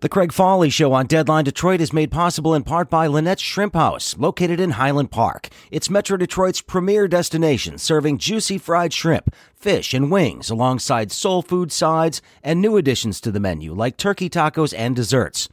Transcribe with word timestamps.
The 0.00 0.08
Craig 0.08 0.32
Fahle 0.32 0.70
Show 0.70 0.92
on 0.92 1.06
Deadline 1.06 1.42
Detroit 1.42 1.80
is 1.80 1.92
made 1.92 2.12
possible 2.12 2.54
in 2.54 2.62
part 2.62 2.88
by 2.88 3.08
Lynette's 3.08 3.42
Shrimp 3.42 3.74
House, 3.74 4.16
located 4.16 4.60
in 4.60 4.70
Highland 4.70 5.10
Park. 5.10 5.48
It's 5.72 5.90
Metro 5.90 6.16
Detroit's 6.16 6.60
premier 6.60 7.08
destination, 7.08 7.78
serving 7.78 8.18
juicy 8.18 8.58
fried 8.58 8.92
shrimp, 8.92 9.34
fish, 9.56 9.92
and 9.92 10.08
wings, 10.08 10.50
alongside 10.50 11.10
soul 11.10 11.42
food 11.42 11.72
sides 11.72 12.22
and 12.44 12.60
new 12.60 12.76
additions 12.76 13.20
to 13.22 13.32
the 13.32 13.40
menu 13.40 13.74
like 13.74 13.96
turkey 13.96 14.30
tacos 14.30 14.72
and 14.78 14.94
desserts. 14.94 15.48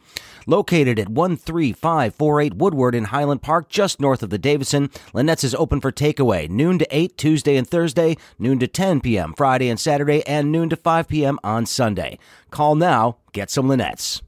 Located 0.46 1.00
at 1.00 1.08
13548 1.08 2.54
Woodward 2.54 2.94
in 2.94 3.06
Highland 3.06 3.42
Park, 3.42 3.68
just 3.68 4.00
north 4.00 4.22
of 4.22 4.30
the 4.30 4.38
Davison, 4.38 4.92
Lynette's 5.12 5.44
is 5.44 5.56
open 5.56 5.82
for 5.82 5.92
takeaway 5.92 6.48
noon 6.48 6.78
to 6.78 6.88
8 6.96 7.18
Tuesday 7.18 7.58
and 7.58 7.68
Thursday, 7.68 8.16
noon 8.38 8.60
to 8.60 8.68
10 8.68 9.02
p.m. 9.02 9.34
Friday 9.36 9.70
and 9.70 9.80
Saturday, 9.80 10.24
and 10.28 10.52
noon 10.52 10.70
to 10.70 10.76
5 10.76 11.08
p.m. 11.08 11.40
on 11.44 11.66
Sunday. 11.66 12.20
Call 12.52 12.76
now, 12.76 13.18
get 13.34 13.50
some 13.50 13.68
Lynette's. 13.68 14.22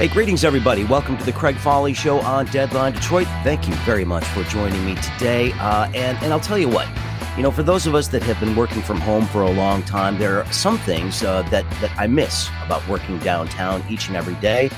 Hey, 0.00 0.08
greetings, 0.08 0.46
everybody. 0.46 0.84
Welcome 0.84 1.18
to 1.18 1.24
the 1.24 1.32
Craig 1.32 1.56
Fahle 1.56 1.92
Show 1.92 2.20
on 2.20 2.46
Deadline 2.46 2.94
Detroit. 2.94 3.26
Thank 3.44 3.68
you 3.68 3.74
very 3.84 4.06
much 4.06 4.24
for 4.24 4.42
joining 4.44 4.82
me 4.86 4.94
today. 4.94 5.52
Uh, 5.58 5.90
and, 5.94 6.16
and 6.22 6.32
I'll 6.32 6.40
tell 6.40 6.56
you 6.56 6.70
what, 6.70 6.88
you 7.36 7.42
know, 7.42 7.50
for 7.50 7.62
those 7.62 7.86
of 7.86 7.94
us 7.94 8.08
that 8.08 8.22
have 8.22 8.40
been 8.40 8.56
working 8.56 8.80
from 8.80 8.98
home 8.98 9.26
for 9.26 9.42
a 9.42 9.50
long 9.50 9.82
time, 9.82 10.16
there 10.16 10.42
are 10.42 10.50
some 10.54 10.78
things 10.78 11.22
uh, 11.22 11.42
that, 11.50 11.70
that 11.82 11.92
I 11.98 12.06
miss 12.06 12.48
about 12.64 12.88
working 12.88 13.18
downtown 13.18 13.84
each 13.90 14.08
and 14.08 14.16
every 14.16 14.36
day. 14.36 14.70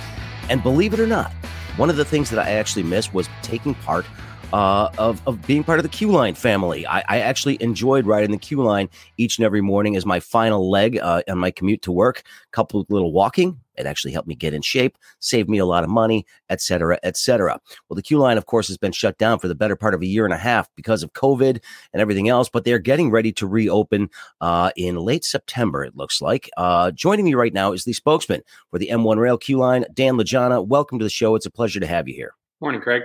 And 0.50 0.60
believe 0.60 0.92
it 0.92 0.98
or 0.98 1.06
not, 1.06 1.30
one 1.76 1.88
of 1.88 1.96
the 1.96 2.04
things 2.04 2.28
that 2.30 2.44
I 2.44 2.50
actually 2.54 2.82
missed 2.82 3.14
was 3.14 3.28
taking 3.42 3.76
part 3.76 4.04
uh, 4.52 4.90
of, 4.98 5.26
of 5.26 5.44
being 5.46 5.64
part 5.64 5.78
of 5.78 5.82
the 5.82 5.88
Q 5.88 6.10
Line 6.10 6.34
family. 6.34 6.86
I, 6.86 7.00
I, 7.08 7.20
actually 7.20 7.62
enjoyed 7.62 8.06
riding 8.06 8.30
the 8.30 8.38
Q 8.38 8.62
Line 8.62 8.88
each 9.16 9.38
and 9.38 9.44
every 9.44 9.60
morning 9.60 9.96
as 9.96 10.04
my 10.04 10.20
final 10.20 10.70
leg 10.70 10.98
uh, 10.98 11.22
on 11.28 11.38
my 11.38 11.50
commute 11.50 11.82
to 11.82 11.92
work. 11.92 12.18
A 12.18 12.50
couple 12.50 12.80
of 12.80 12.90
little 12.90 13.12
walking. 13.12 13.58
It 13.76 13.86
actually 13.86 14.12
helped 14.12 14.28
me 14.28 14.34
get 14.34 14.52
in 14.52 14.60
shape, 14.60 14.98
saved 15.20 15.48
me 15.48 15.56
a 15.56 15.64
lot 15.64 15.84
of 15.84 15.88
money, 15.88 16.26
et 16.50 16.60
cetera, 16.60 16.98
et 17.02 17.16
cetera. 17.16 17.58
Well, 17.88 17.94
the 17.94 18.02
Q 18.02 18.18
Line, 18.18 18.36
of 18.36 18.44
course, 18.46 18.68
has 18.68 18.76
been 18.76 18.92
shut 18.92 19.16
down 19.16 19.38
for 19.38 19.48
the 19.48 19.54
better 19.54 19.76
part 19.76 19.94
of 19.94 20.02
a 20.02 20.06
year 20.06 20.26
and 20.26 20.34
a 20.34 20.38
half 20.38 20.68
because 20.76 21.02
of 21.02 21.14
COVID 21.14 21.58
and 21.92 22.02
everything 22.02 22.28
else, 22.28 22.50
but 22.50 22.64
they're 22.64 22.78
getting 22.78 23.10
ready 23.10 23.32
to 23.32 23.46
reopen 23.46 24.10
uh, 24.42 24.70
in 24.76 24.96
late 24.96 25.24
September, 25.24 25.82
it 25.84 25.96
looks 25.96 26.20
like. 26.20 26.50
Uh, 26.58 26.90
joining 26.90 27.24
me 27.24 27.34
right 27.34 27.54
now 27.54 27.72
is 27.72 27.84
the 27.84 27.94
spokesman 27.94 28.42
for 28.70 28.78
the 28.78 28.88
M1 28.88 29.16
Rail 29.16 29.38
Q 29.38 29.56
Line, 29.56 29.86
Dan 29.94 30.14
Lijana. 30.14 30.66
Welcome 30.66 30.98
to 30.98 31.04
the 31.04 31.10
show. 31.10 31.34
It's 31.34 31.46
a 31.46 31.50
pleasure 31.50 31.80
to 31.80 31.86
have 31.86 32.06
you 32.06 32.14
here. 32.14 32.34
Morning, 32.62 32.80
Craig. 32.80 33.02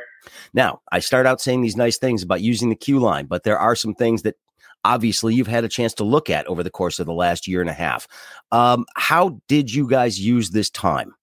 Now, 0.53 0.81
I 0.91 0.99
start 0.99 1.25
out 1.25 1.41
saying 1.41 1.61
these 1.61 1.75
nice 1.75 1.97
things 1.97 2.21
about 2.21 2.41
using 2.41 2.69
the 2.69 2.75
Q 2.75 2.99
line, 2.99 3.25
but 3.25 3.43
there 3.43 3.57
are 3.57 3.75
some 3.75 3.95
things 3.95 4.21
that 4.21 4.35
obviously 4.85 5.33
you've 5.33 5.47
had 5.47 5.63
a 5.63 5.67
chance 5.67 5.95
to 5.95 6.03
look 6.03 6.29
at 6.29 6.45
over 6.45 6.61
the 6.61 6.69
course 6.69 6.99
of 6.99 7.07
the 7.07 7.13
last 7.13 7.47
year 7.47 7.59
and 7.59 7.69
a 7.69 7.73
half. 7.73 8.07
Um, 8.51 8.85
how 8.95 9.41
did 9.47 9.73
you 9.73 9.89
guys 9.89 10.19
use 10.19 10.51
this 10.51 10.69
time? 10.69 11.15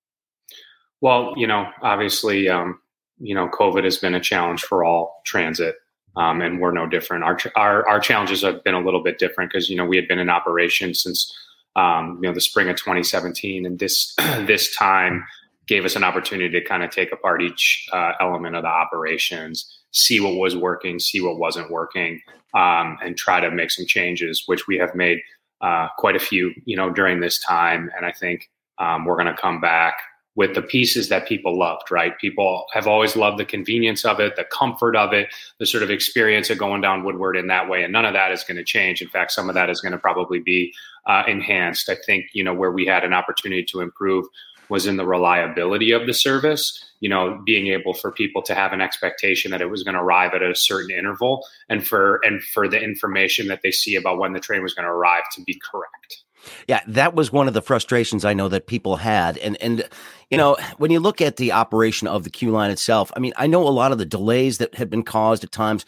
Well, 1.00 1.32
you 1.36 1.46
know, 1.46 1.68
obviously, 1.80 2.48
um, 2.48 2.80
you 3.20 3.36
know, 3.36 3.48
COVID 3.48 3.84
has 3.84 3.98
been 3.98 4.16
a 4.16 4.20
challenge 4.20 4.64
for 4.64 4.84
all 4.84 5.22
transit, 5.24 5.76
um, 6.16 6.40
and 6.40 6.60
we're 6.60 6.72
no 6.72 6.88
different. 6.88 7.22
Our, 7.22 7.38
our 7.54 7.88
our 7.88 8.00
challenges 8.00 8.42
have 8.42 8.64
been 8.64 8.74
a 8.74 8.84
little 8.84 9.04
bit 9.04 9.20
different 9.20 9.52
because 9.52 9.70
you 9.70 9.76
know 9.76 9.84
we 9.84 9.94
had 9.94 10.08
been 10.08 10.18
in 10.18 10.28
operation 10.28 10.92
since 10.92 11.32
um, 11.76 12.18
you 12.20 12.28
know 12.28 12.34
the 12.34 12.40
spring 12.40 12.68
of 12.68 12.74
2017, 12.74 13.64
and 13.64 13.78
this 13.78 14.12
this 14.18 14.74
time 14.74 15.24
gave 15.66 15.84
us 15.84 15.96
an 15.96 16.04
opportunity 16.04 16.50
to 16.50 16.64
kind 16.64 16.82
of 16.82 16.90
take 16.90 17.12
apart 17.12 17.42
each 17.42 17.86
uh, 17.92 18.12
element 18.20 18.56
of 18.56 18.62
the 18.62 18.68
operations, 18.68 19.80
see 19.92 20.20
what 20.20 20.36
was 20.36 20.56
working, 20.56 20.98
see 20.98 21.20
what 21.20 21.38
wasn't 21.38 21.70
working, 21.70 22.20
um, 22.54 22.98
and 23.02 23.16
try 23.16 23.40
to 23.40 23.50
make 23.50 23.70
some 23.70 23.86
changes, 23.86 24.44
which 24.46 24.66
we 24.66 24.76
have 24.76 24.94
made 24.94 25.18
uh, 25.60 25.88
quite 25.98 26.16
a 26.16 26.20
few, 26.20 26.52
you 26.64 26.76
know, 26.76 26.90
during 26.90 27.20
this 27.20 27.38
time. 27.38 27.90
And 27.96 28.04
I 28.04 28.12
think 28.12 28.50
um, 28.78 29.04
we're 29.04 29.16
going 29.16 29.34
to 29.34 29.40
come 29.40 29.60
back 29.60 29.94
with 30.36 30.54
the 30.54 30.62
pieces 30.62 31.08
that 31.08 31.28
people 31.28 31.56
loved, 31.56 31.90
right? 31.90 32.18
People 32.18 32.64
have 32.72 32.88
always 32.88 33.14
loved 33.14 33.38
the 33.38 33.44
convenience 33.44 34.04
of 34.04 34.18
it, 34.18 34.34
the 34.34 34.44
comfort 34.44 34.96
of 34.96 35.12
it, 35.12 35.32
the 35.60 35.66
sort 35.66 35.82
of 35.84 35.90
experience 35.90 36.50
of 36.50 36.58
going 36.58 36.80
down 36.80 37.04
Woodward 37.04 37.36
in 37.36 37.46
that 37.46 37.68
way. 37.68 37.84
And 37.84 37.92
none 37.92 38.04
of 38.04 38.14
that 38.14 38.32
is 38.32 38.42
going 38.42 38.56
to 38.56 38.64
change. 38.64 39.00
In 39.00 39.08
fact, 39.08 39.30
some 39.30 39.48
of 39.48 39.54
that 39.54 39.70
is 39.70 39.80
going 39.80 39.92
to 39.92 39.98
probably 39.98 40.40
be 40.40 40.74
uh, 41.06 41.22
enhanced. 41.28 41.88
I 41.88 41.94
think, 42.04 42.26
you 42.32 42.42
know, 42.42 42.52
where 42.52 42.72
we 42.72 42.84
had 42.84 43.04
an 43.04 43.12
opportunity 43.12 43.64
to 43.66 43.80
improve 43.80 44.26
was 44.68 44.86
in 44.86 44.96
the 44.96 45.06
reliability 45.06 45.92
of 45.92 46.06
the 46.06 46.14
service 46.14 46.84
you 47.00 47.08
know 47.08 47.40
being 47.44 47.66
able 47.68 47.92
for 47.92 48.10
people 48.10 48.42
to 48.42 48.54
have 48.54 48.72
an 48.72 48.80
expectation 48.80 49.50
that 49.50 49.60
it 49.60 49.70
was 49.70 49.82
going 49.82 49.94
to 49.94 50.00
arrive 50.00 50.32
at 50.34 50.42
a 50.42 50.54
certain 50.54 50.90
interval 50.90 51.44
and 51.68 51.86
for 51.86 52.20
and 52.24 52.42
for 52.42 52.68
the 52.68 52.80
information 52.80 53.46
that 53.48 53.60
they 53.62 53.70
see 53.70 53.94
about 53.94 54.18
when 54.18 54.32
the 54.32 54.40
train 54.40 54.62
was 54.62 54.74
going 54.74 54.86
to 54.86 54.90
arrive 54.90 55.24
to 55.32 55.42
be 55.42 55.60
correct 55.70 56.24
yeah, 56.68 56.80
that 56.86 57.14
was 57.14 57.32
one 57.32 57.48
of 57.48 57.54
the 57.54 57.62
frustrations 57.62 58.24
I 58.24 58.34
know 58.34 58.48
that 58.48 58.66
people 58.66 58.96
had. 58.96 59.38
And 59.38 59.56
and 59.62 59.88
you 60.30 60.38
know, 60.38 60.56
when 60.78 60.90
you 60.90 61.00
look 61.00 61.20
at 61.20 61.36
the 61.36 61.52
operation 61.52 62.08
of 62.08 62.24
the 62.24 62.30
QLine 62.30 62.70
itself, 62.70 63.12
I 63.16 63.20
mean, 63.20 63.32
I 63.36 63.46
know 63.46 63.62
a 63.62 63.70
lot 63.70 63.92
of 63.92 63.98
the 63.98 64.06
delays 64.06 64.58
that 64.58 64.74
have 64.74 64.90
been 64.90 65.02
caused 65.02 65.44
at 65.44 65.52
times 65.52 65.84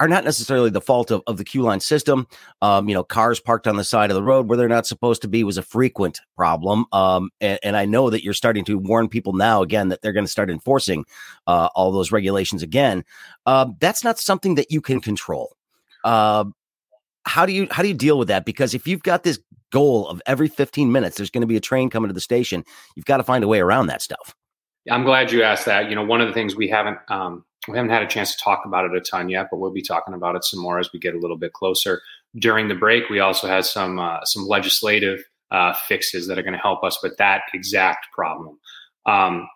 are 0.00 0.08
not 0.08 0.24
necessarily 0.24 0.70
the 0.70 0.80
fault 0.80 1.10
of, 1.10 1.22
of 1.26 1.36
the 1.36 1.44
QLine 1.44 1.82
system. 1.82 2.26
Um, 2.62 2.88
you 2.88 2.94
know, 2.94 3.04
cars 3.04 3.40
parked 3.40 3.66
on 3.66 3.76
the 3.76 3.84
side 3.84 4.10
of 4.10 4.14
the 4.14 4.22
road 4.22 4.48
where 4.48 4.56
they're 4.56 4.68
not 4.68 4.86
supposed 4.86 5.22
to 5.22 5.28
be 5.28 5.44
was 5.44 5.58
a 5.58 5.62
frequent 5.62 6.20
problem. 6.36 6.86
Um, 6.92 7.30
and, 7.40 7.58
and 7.62 7.76
I 7.76 7.84
know 7.84 8.10
that 8.10 8.24
you're 8.24 8.32
starting 8.32 8.64
to 8.66 8.78
warn 8.78 9.08
people 9.08 9.32
now 9.32 9.62
again 9.62 9.88
that 9.88 10.00
they're 10.00 10.12
going 10.12 10.24
to 10.24 10.30
start 10.30 10.50
enforcing 10.50 11.04
uh, 11.46 11.68
all 11.74 11.92
those 11.92 12.12
regulations 12.12 12.62
again. 12.62 13.04
Uh, 13.44 13.66
that's 13.80 14.04
not 14.04 14.18
something 14.18 14.54
that 14.54 14.70
you 14.70 14.80
can 14.80 15.00
control. 15.00 15.56
Uh, 16.04 16.44
how 17.26 17.46
do 17.46 17.52
you 17.52 17.66
how 17.70 17.82
do 17.82 17.88
you 17.88 17.94
deal 17.94 18.18
with 18.18 18.28
that? 18.28 18.44
Because 18.44 18.74
if 18.74 18.86
you've 18.86 19.02
got 19.02 19.22
this 19.22 19.38
goal 19.74 20.08
of 20.08 20.22
every 20.24 20.48
15 20.48 20.92
minutes, 20.92 21.16
there's 21.16 21.30
going 21.30 21.42
to 21.42 21.48
be 21.48 21.56
a 21.56 21.60
train 21.60 21.90
coming 21.90 22.08
to 22.08 22.14
the 22.14 22.20
station, 22.20 22.64
you've 22.94 23.04
got 23.04 23.18
to 23.18 23.24
find 23.24 23.42
a 23.42 23.48
way 23.48 23.60
around 23.60 23.88
that 23.88 24.00
stuff. 24.00 24.34
I'm 24.90 25.02
glad 25.02 25.32
you 25.32 25.42
asked 25.42 25.66
that. 25.66 25.90
You 25.90 25.96
know, 25.96 26.04
one 26.04 26.20
of 26.20 26.28
the 26.28 26.34
things 26.34 26.54
we 26.54 26.68
haven't 26.68 26.98
um, 27.08 27.44
we 27.68 27.76
haven't 27.76 27.90
had 27.90 28.02
a 28.02 28.06
chance 28.06 28.36
to 28.36 28.42
talk 28.42 28.62
about 28.66 28.84
it 28.84 28.94
a 28.94 29.00
ton 29.00 29.28
yet, 29.28 29.48
but 29.50 29.58
we'll 29.58 29.72
be 29.72 29.82
talking 29.82 30.14
about 30.14 30.36
it 30.36 30.44
some 30.44 30.60
more 30.60 30.78
as 30.78 30.90
we 30.92 30.98
get 30.98 31.14
a 31.14 31.18
little 31.18 31.38
bit 31.38 31.54
closer. 31.54 32.02
During 32.36 32.68
the 32.68 32.74
break, 32.74 33.08
we 33.08 33.20
also 33.20 33.48
had 33.48 33.64
some 33.64 33.98
uh, 33.98 34.24
some 34.24 34.46
legislative 34.46 35.20
uh, 35.50 35.72
fixes 35.88 36.26
that 36.28 36.38
are 36.38 36.42
going 36.42 36.54
to 36.54 36.58
help 36.58 36.84
us 36.84 37.02
with 37.02 37.16
that 37.16 37.42
exact 37.54 38.06
problem. 38.12 38.58
Um, 39.06 39.48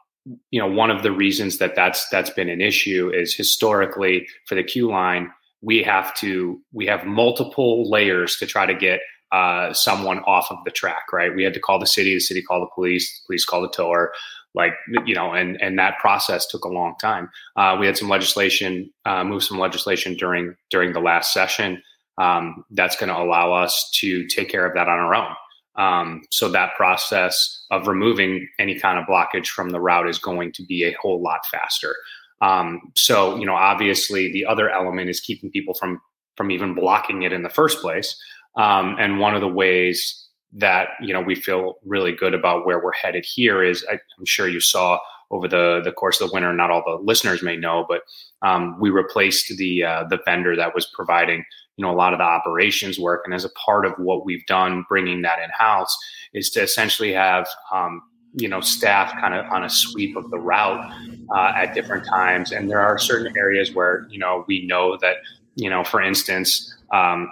you 0.50 0.60
know, 0.60 0.66
one 0.66 0.90
of 0.90 1.02
the 1.02 1.12
reasons 1.12 1.58
that 1.58 1.74
that's 1.74 2.08
that's 2.08 2.30
been 2.30 2.48
an 2.48 2.60
issue 2.60 3.10
is 3.14 3.34
historically 3.34 4.26
for 4.46 4.54
the 4.54 4.64
QLine, 4.64 5.28
we 5.60 5.82
have 5.82 6.14
to 6.16 6.60
we 6.72 6.86
have 6.86 7.04
multiple 7.04 7.90
layers 7.90 8.36
to 8.36 8.46
try 8.46 8.64
to 8.64 8.74
get 8.74 9.00
uh, 9.32 9.72
someone 9.72 10.20
off 10.20 10.50
of 10.50 10.58
the 10.64 10.70
track 10.70 11.12
right? 11.12 11.34
We 11.34 11.44
had 11.44 11.54
to 11.54 11.60
call 11.60 11.78
the 11.78 11.86
city 11.86 12.14
the 12.14 12.20
city 12.20 12.42
called 12.42 12.62
the 12.62 12.74
police 12.74 13.22
police 13.26 13.44
called 13.44 13.64
the 13.64 13.76
tower 13.76 14.12
like 14.54 14.72
you 15.06 15.14
know 15.14 15.32
and 15.32 15.60
and 15.60 15.78
that 15.78 15.98
process 15.98 16.46
took 16.46 16.64
a 16.64 16.68
long 16.68 16.94
time. 17.00 17.30
Uh, 17.56 17.76
we 17.78 17.86
had 17.86 17.96
some 17.96 18.08
legislation 18.08 18.90
uh, 19.04 19.24
move 19.24 19.44
some 19.44 19.58
legislation 19.58 20.14
during 20.14 20.54
during 20.70 20.92
the 20.92 21.00
last 21.00 21.32
session 21.32 21.82
um, 22.18 22.64
that's 22.72 22.96
going 22.96 23.08
to 23.08 23.16
allow 23.16 23.52
us 23.52 23.90
to 23.94 24.26
take 24.26 24.48
care 24.48 24.66
of 24.66 24.74
that 24.74 24.88
on 24.88 24.98
our 24.98 25.14
own. 25.14 25.34
Um, 25.76 26.22
so 26.30 26.48
that 26.48 26.74
process 26.76 27.64
of 27.70 27.86
removing 27.86 28.48
any 28.58 28.78
kind 28.78 28.98
of 28.98 29.06
blockage 29.06 29.46
from 29.46 29.70
the 29.70 29.80
route 29.80 30.08
is 30.08 30.18
going 30.18 30.52
to 30.54 30.64
be 30.66 30.84
a 30.84 30.96
whole 31.00 31.22
lot 31.22 31.46
faster. 31.46 31.94
Um, 32.42 32.92
so, 32.96 33.36
you 33.36 33.46
know, 33.46 33.54
obviously 33.54 34.32
the 34.32 34.44
other 34.44 34.68
element 34.70 35.08
is 35.08 35.20
keeping 35.20 35.50
people 35.50 35.74
from 35.74 36.00
from 36.36 36.50
even 36.52 36.72
blocking 36.72 37.22
it 37.22 37.32
in 37.32 37.42
the 37.42 37.48
first 37.48 37.80
place. 37.80 38.16
Um, 38.56 38.96
and 38.98 39.20
one 39.20 39.34
of 39.34 39.40
the 39.40 39.48
ways 39.48 40.26
that 40.52 40.88
you 41.00 41.12
know 41.12 41.20
we 41.20 41.34
feel 41.34 41.74
really 41.84 42.12
good 42.12 42.34
about 42.34 42.64
where 42.64 42.82
we're 42.82 42.92
headed 42.92 43.24
here 43.24 43.62
is 43.62 43.84
I, 43.90 43.94
am 43.94 44.24
sure 44.24 44.48
you 44.48 44.60
saw 44.60 44.98
over 45.30 45.46
the 45.46 45.82
the 45.84 45.92
course 45.92 46.20
of 46.20 46.28
the 46.28 46.34
winter. 46.34 46.52
Not 46.52 46.70
all 46.70 46.82
the 46.84 47.02
listeners 47.02 47.42
may 47.42 47.56
know, 47.56 47.86
but 47.88 48.02
um, 48.42 48.78
we 48.80 48.90
replaced 48.90 49.56
the 49.56 49.84
uh, 49.84 50.04
the 50.08 50.18
vendor 50.24 50.56
that 50.56 50.74
was 50.74 50.86
providing 50.94 51.44
you 51.76 51.84
know 51.84 51.92
a 51.92 51.96
lot 51.96 52.12
of 52.12 52.18
the 52.18 52.24
operations 52.24 52.98
work. 52.98 53.22
And 53.24 53.34
as 53.34 53.44
a 53.44 53.50
part 53.50 53.84
of 53.84 53.92
what 53.98 54.24
we've 54.24 54.46
done, 54.46 54.84
bringing 54.88 55.22
that 55.22 55.38
in 55.38 55.50
house 55.50 55.96
is 56.32 56.50
to 56.50 56.62
essentially 56.62 57.12
have 57.12 57.46
um, 57.72 58.02
you 58.34 58.48
know 58.48 58.60
staff 58.60 59.12
kind 59.20 59.34
of 59.34 59.44
on 59.50 59.64
a 59.64 59.70
sweep 59.70 60.16
of 60.16 60.30
the 60.30 60.38
route 60.38 60.92
uh, 61.34 61.52
at 61.56 61.74
different 61.74 62.06
times 62.06 62.52
and 62.52 62.70
there 62.70 62.80
are 62.80 62.98
certain 62.98 63.36
areas 63.36 63.74
where 63.74 64.06
you 64.10 64.18
know 64.18 64.44
we 64.46 64.66
know 64.66 64.98
that 65.00 65.16
you 65.54 65.70
know 65.70 65.82
for 65.82 66.02
instance 66.02 66.74
um, 66.92 67.30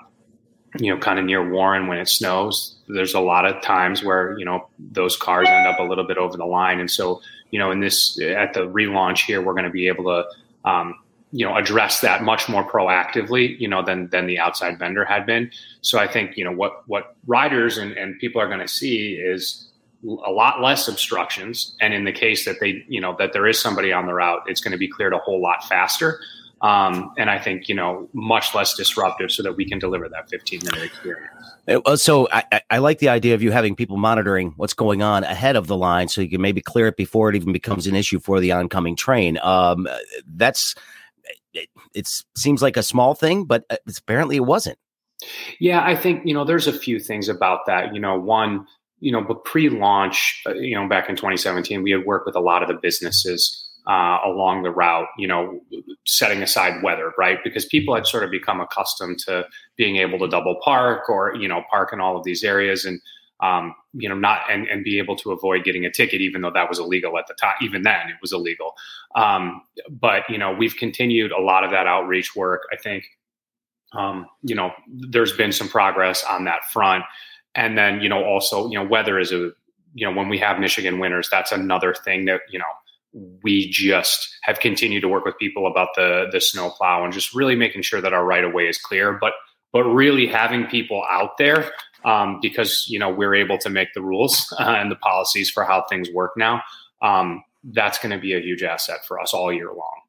you 0.79 0.95
know 0.95 1.01
kind 1.01 1.19
of 1.19 1.25
near 1.25 1.49
warren 1.49 1.87
when 1.87 1.99
it 1.99 2.09
snows 2.09 2.77
there's 2.89 3.15
a 3.15 3.21
lot 3.21 3.45
of 3.47 3.63
times 3.63 4.03
where 4.03 4.39
you 4.39 4.45
know 4.45 4.69
those 4.79 5.17
cars 5.17 5.49
end 5.49 5.67
up 5.67 5.79
a 5.79 5.83
little 5.83 6.07
bit 6.07 6.19
over 6.19 6.37
the 6.37 6.45
line. 6.45 6.81
And 6.81 6.91
so 6.91 7.21
you 7.51 7.59
know 7.59 7.71
in 7.71 7.81
this 7.81 8.21
at 8.21 8.55
the 8.55 8.61
relaunch 8.61 9.25
here 9.25 9.43
we're 9.43 9.55
going 9.55 9.65
to 9.65 9.71
be 9.71 9.89
able 9.89 10.05
to 10.05 10.69
um, 10.69 10.99
you 11.33 11.45
know 11.45 11.57
address 11.57 12.01
that 12.01 12.23
much 12.23 12.49
more 12.49 12.69
proactively 12.69 13.59
you 13.59 13.69
know 13.69 13.83
than 13.83 14.09
than 14.11 14.27
the 14.27 14.39
outside 14.39 14.79
vendor 14.79 15.05
had 15.05 15.27
been. 15.27 15.51
So 15.81 15.99
i 15.99 16.07
think 16.07 16.37
you 16.37 16.45
know 16.45 16.53
what 16.53 16.83
what 16.89 17.17
riders 17.27 17.79
and, 17.79 17.93
and 17.93 18.19
people 18.19 18.41
are 18.41 18.47
going 18.47 18.61
to 18.61 18.69
see 18.69 19.15
is 19.15 19.69
a 20.05 20.31
lot 20.31 20.63
less 20.63 20.87
obstructions. 20.87 21.75
And 21.81 21.93
in 21.93 22.05
the 22.05 22.13
case 22.13 22.45
that 22.45 22.57
they 22.61 22.85
you 22.89 23.01
know 23.01 23.17
that 23.19 23.33
there 23.33 23.47
is 23.47 23.61
somebody 23.61 23.93
on 23.93 24.07
the 24.07 24.15
route 24.15 24.43
it's 24.47 24.61
going 24.61 24.73
to 24.73 24.79
be 24.79 24.89
cleared 24.89 25.13
a 25.13 25.19
whole 25.19 25.41
lot 25.41 25.65
faster 25.65 26.21
Um, 26.63 27.13
and 27.19 27.29
I 27.29 27.39
think, 27.39 27.69
you 27.69 27.75
know, 27.75 28.09
much 28.15 28.55
less 28.55 28.75
disruptive 28.75 29.31
so 29.31 29.43
that 29.43 29.57
we 29.57 29.69
can 29.69 29.79
deliver 29.79 30.09
that 30.09 30.31
15 30.31 30.61
minute 30.65 30.83
experience. 30.85 31.31
Uh, 31.69 31.97
so 31.97 32.29
I, 32.33 32.63
I, 32.71 32.79
like 32.79 32.99
the 32.99 33.11
idea 33.11 33.35
of 33.35 33.43
you 33.43 33.51
having 33.51 33.77
people 33.77 33.99
monitoring 33.99 34.55
what's 34.57 34.73
going 34.73 35.03
on 35.03 35.23
ahead 35.25 35.57
of 35.57 35.67
the 35.67 35.77
line 35.77 36.09
so 36.09 36.23
you 36.23 36.31
can 36.31 36.41
maybe 36.41 36.63
clear 36.63 36.87
it 36.87 36.97
before 36.97 37.29
it 37.29 37.37
even 37.37 37.53
becomes 37.53 37.87
an 37.87 37.95
issue 37.95 38.21
for 38.21 38.41
the 38.41 38.53
oncoming 38.53 38.97
train. 38.97 39.39
Um, 39.43 39.87
that's, 40.27 40.75
it, 41.53 41.69
it 41.93 42.09
seems 42.37 42.63
like 42.63 42.79
a 42.79 42.83
small 42.83 43.15
thing, 43.15 43.45
but 43.45 43.65
uh, 43.69 43.77
apparently 43.99 44.37
it 44.37 44.45
wasn't. 44.45 44.79
Yeah, 45.61 45.85
I 45.85 45.95
think, 45.95 46.25
you 46.25 46.33
know, 46.33 46.45
there's 46.45 46.67
a 46.67 46.73
few 46.73 46.99
things 46.99 47.29
about 47.29 47.67
that. 47.67 47.95
You 47.95 48.01
know, 48.01 48.19
one, 48.19 48.67
you 49.01 49.13
know, 49.13 49.21
but 49.21 49.45
pre-launch, 49.45 50.43
uh, 50.47 50.55
you 50.55 50.75
know, 50.75 50.89
back 50.89 51.11
in 51.11 51.17
2017, 51.17 51.83
we 51.83 51.91
had 51.91 52.07
worked 52.07 52.25
with 52.25 52.37
a 52.37 52.41
lot 52.41 52.63
of 52.63 52.69
the 52.69 52.79
businesses 52.81 53.66
uh, 53.87 54.19
along 54.25 54.65
the 54.65 54.71
route, 54.71 55.07
you 55.17 55.29
know, 55.29 55.61
setting 56.07 56.43
aside 56.43 56.83
weather, 56.83 57.13
right? 57.17 57.39
Because 57.45 57.65
people 57.65 57.95
had 57.95 58.07
sort 58.07 58.25
of 58.25 58.31
become 58.31 58.61
accustomed 58.61 59.19
to 59.21 59.47
being 59.77 59.97
able 59.97 60.19
to 60.19 60.29
double 60.29 60.57
park 60.65 61.09
or, 61.09 61.35
you 61.37 61.47
know, 61.47 61.63
park 61.71 61.93
in 61.93 62.01
all 62.01 62.17
of 62.17 62.25
these 62.25 62.43
areas 62.43 62.85
and, 62.85 63.01
um, 63.41 63.75
you 63.93 64.09
know, 64.09 64.17
not 64.17 64.41
and, 64.51 64.67
and 64.67 64.83
be 64.83 64.99
able 64.99 65.15
to 65.15 65.31
avoid 65.31 65.63
getting 65.63 65.85
a 65.85 65.91
ticket, 65.91 66.21
even 66.21 66.41
though 66.41 66.51
that 66.51 66.69
was 66.69 66.79
illegal 66.79 67.17
at 67.17 67.27
the 67.29 67.35
time. 67.35 67.55
Even 67.63 67.83
then, 67.83 68.09
it 68.09 68.17
was 68.21 68.33
illegal. 68.33 68.75
Um, 69.15 69.63
but 69.89 70.23
you 70.29 70.39
know, 70.39 70.53
we've 70.53 70.77
continued 70.77 71.31
a 71.31 71.41
lot 71.41 71.63
of 71.63 71.71
that 71.71 71.87
outreach 71.87 72.35
work. 72.35 72.63
I 72.73 72.77
think, 72.77 73.05
um, 73.93 74.27
you 74.43 74.55
know, 74.55 74.73
there's 74.89 75.33
been 75.33 75.53
some 75.53 75.69
progress 75.69 76.25
on 76.25 76.45
that 76.45 76.65
front. 76.73 77.05
And 77.55 77.79
then, 77.79 78.01
you 78.01 78.09
know, 78.09 78.25
also, 78.25 78.69
you 78.69 78.79
know, 78.79 78.85
weather 78.85 79.19
is 79.19 79.33
a, 79.33 79.53
you 79.95 80.07
know, 80.07 80.13
when 80.13 80.29
we 80.29 80.39
have 80.39 80.59
Michigan 80.59 80.99
winters, 80.99 81.29
that's 81.31 81.53
another 81.53 81.95
thing 81.95 82.27
that, 82.27 82.41
you 82.51 82.59
know, 82.59 82.65
we 83.43 83.69
just 83.71 84.29
have 84.43 84.61
continued 84.61 85.01
to 85.01 85.09
work 85.09 85.25
with 85.25 85.39
people 85.39 85.67
about 85.67 85.89
the 85.97 86.27
the 86.31 86.41
snow 86.41 86.71
plow 86.71 87.05
and 87.05 87.13
just 87.13 87.35
really 87.35 87.57
making 87.57 87.83
sure 87.83 88.01
that 88.01 88.13
our 88.13 88.25
right 88.25 88.45
of 88.45 88.53
way 88.53 88.69
is 88.69 88.79
clear. 88.79 89.13
But 89.13 89.33
but 89.73 89.85
really 89.85 90.27
having 90.27 90.67
people 90.67 91.03
out 91.11 91.39
there 91.39 91.73
um, 92.05 92.39
because 92.41 92.87
you 92.89 92.99
know 92.99 93.11
we're 93.11 93.35
able 93.35 93.59
to 93.59 93.71
make 93.71 93.89
the 93.95 94.03
rules 94.03 94.53
uh, 94.61 94.77
and 94.79 94.91
the 94.91 94.97
policies 94.97 95.51
for 95.51 95.65
how 95.65 95.85
things 95.89 96.09
work 96.11 96.33
now. 96.37 96.63
Um, 97.03 97.43
that's 97.73 97.99
going 97.99 98.13
to 98.13 98.19
be 98.19 98.33
a 98.33 98.41
huge 98.41 98.63
asset 98.63 99.05
for 99.07 99.21
us 99.21 99.35
all 99.35 99.53
year 99.53 99.69
long. 99.69 100.01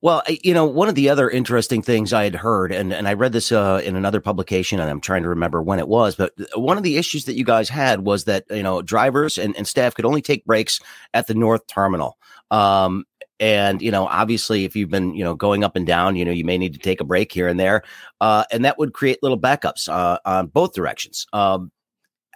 Well, 0.00 0.22
you 0.28 0.52
know, 0.52 0.66
one 0.66 0.88
of 0.88 0.94
the 0.94 1.08
other 1.08 1.30
interesting 1.30 1.80
things 1.80 2.12
I 2.12 2.24
had 2.24 2.34
heard, 2.34 2.72
and, 2.72 2.92
and 2.92 3.08
I 3.08 3.14
read 3.14 3.32
this 3.32 3.50
uh, 3.52 3.80
in 3.84 3.96
another 3.96 4.20
publication, 4.20 4.78
and 4.80 4.90
I'm 4.90 5.00
trying 5.00 5.22
to 5.22 5.28
remember 5.28 5.62
when 5.62 5.78
it 5.78 5.88
was, 5.88 6.14
but 6.14 6.32
one 6.54 6.76
of 6.76 6.82
the 6.82 6.98
issues 6.98 7.24
that 7.24 7.36
you 7.36 7.44
guys 7.44 7.68
had 7.68 8.00
was 8.00 8.24
that, 8.24 8.44
you 8.50 8.62
know, 8.62 8.82
drivers 8.82 9.38
and, 9.38 9.56
and 9.56 9.66
staff 9.66 9.94
could 9.94 10.04
only 10.04 10.22
take 10.22 10.44
breaks 10.44 10.80
at 11.14 11.26
the 11.26 11.34
North 11.34 11.66
Terminal. 11.66 12.18
Um, 12.50 13.04
and, 13.40 13.82
you 13.82 13.90
know, 13.90 14.06
obviously, 14.06 14.64
if 14.64 14.76
you've 14.76 14.90
been, 14.90 15.14
you 15.14 15.24
know, 15.24 15.34
going 15.34 15.64
up 15.64 15.74
and 15.74 15.86
down, 15.86 16.16
you 16.16 16.24
know, 16.24 16.30
you 16.30 16.44
may 16.44 16.56
need 16.56 16.74
to 16.74 16.78
take 16.78 17.00
a 17.00 17.04
break 17.04 17.32
here 17.32 17.48
and 17.48 17.58
there. 17.58 17.82
Uh, 18.20 18.44
and 18.52 18.64
that 18.64 18.78
would 18.78 18.92
create 18.92 19.22
little 19.22 19.40
backups 19.40 19.88
uh, 19.88 20.18
on 20.24 20.46
both 20.46 20.72
directions. 20.72 21.26
Um, 21.32 21.72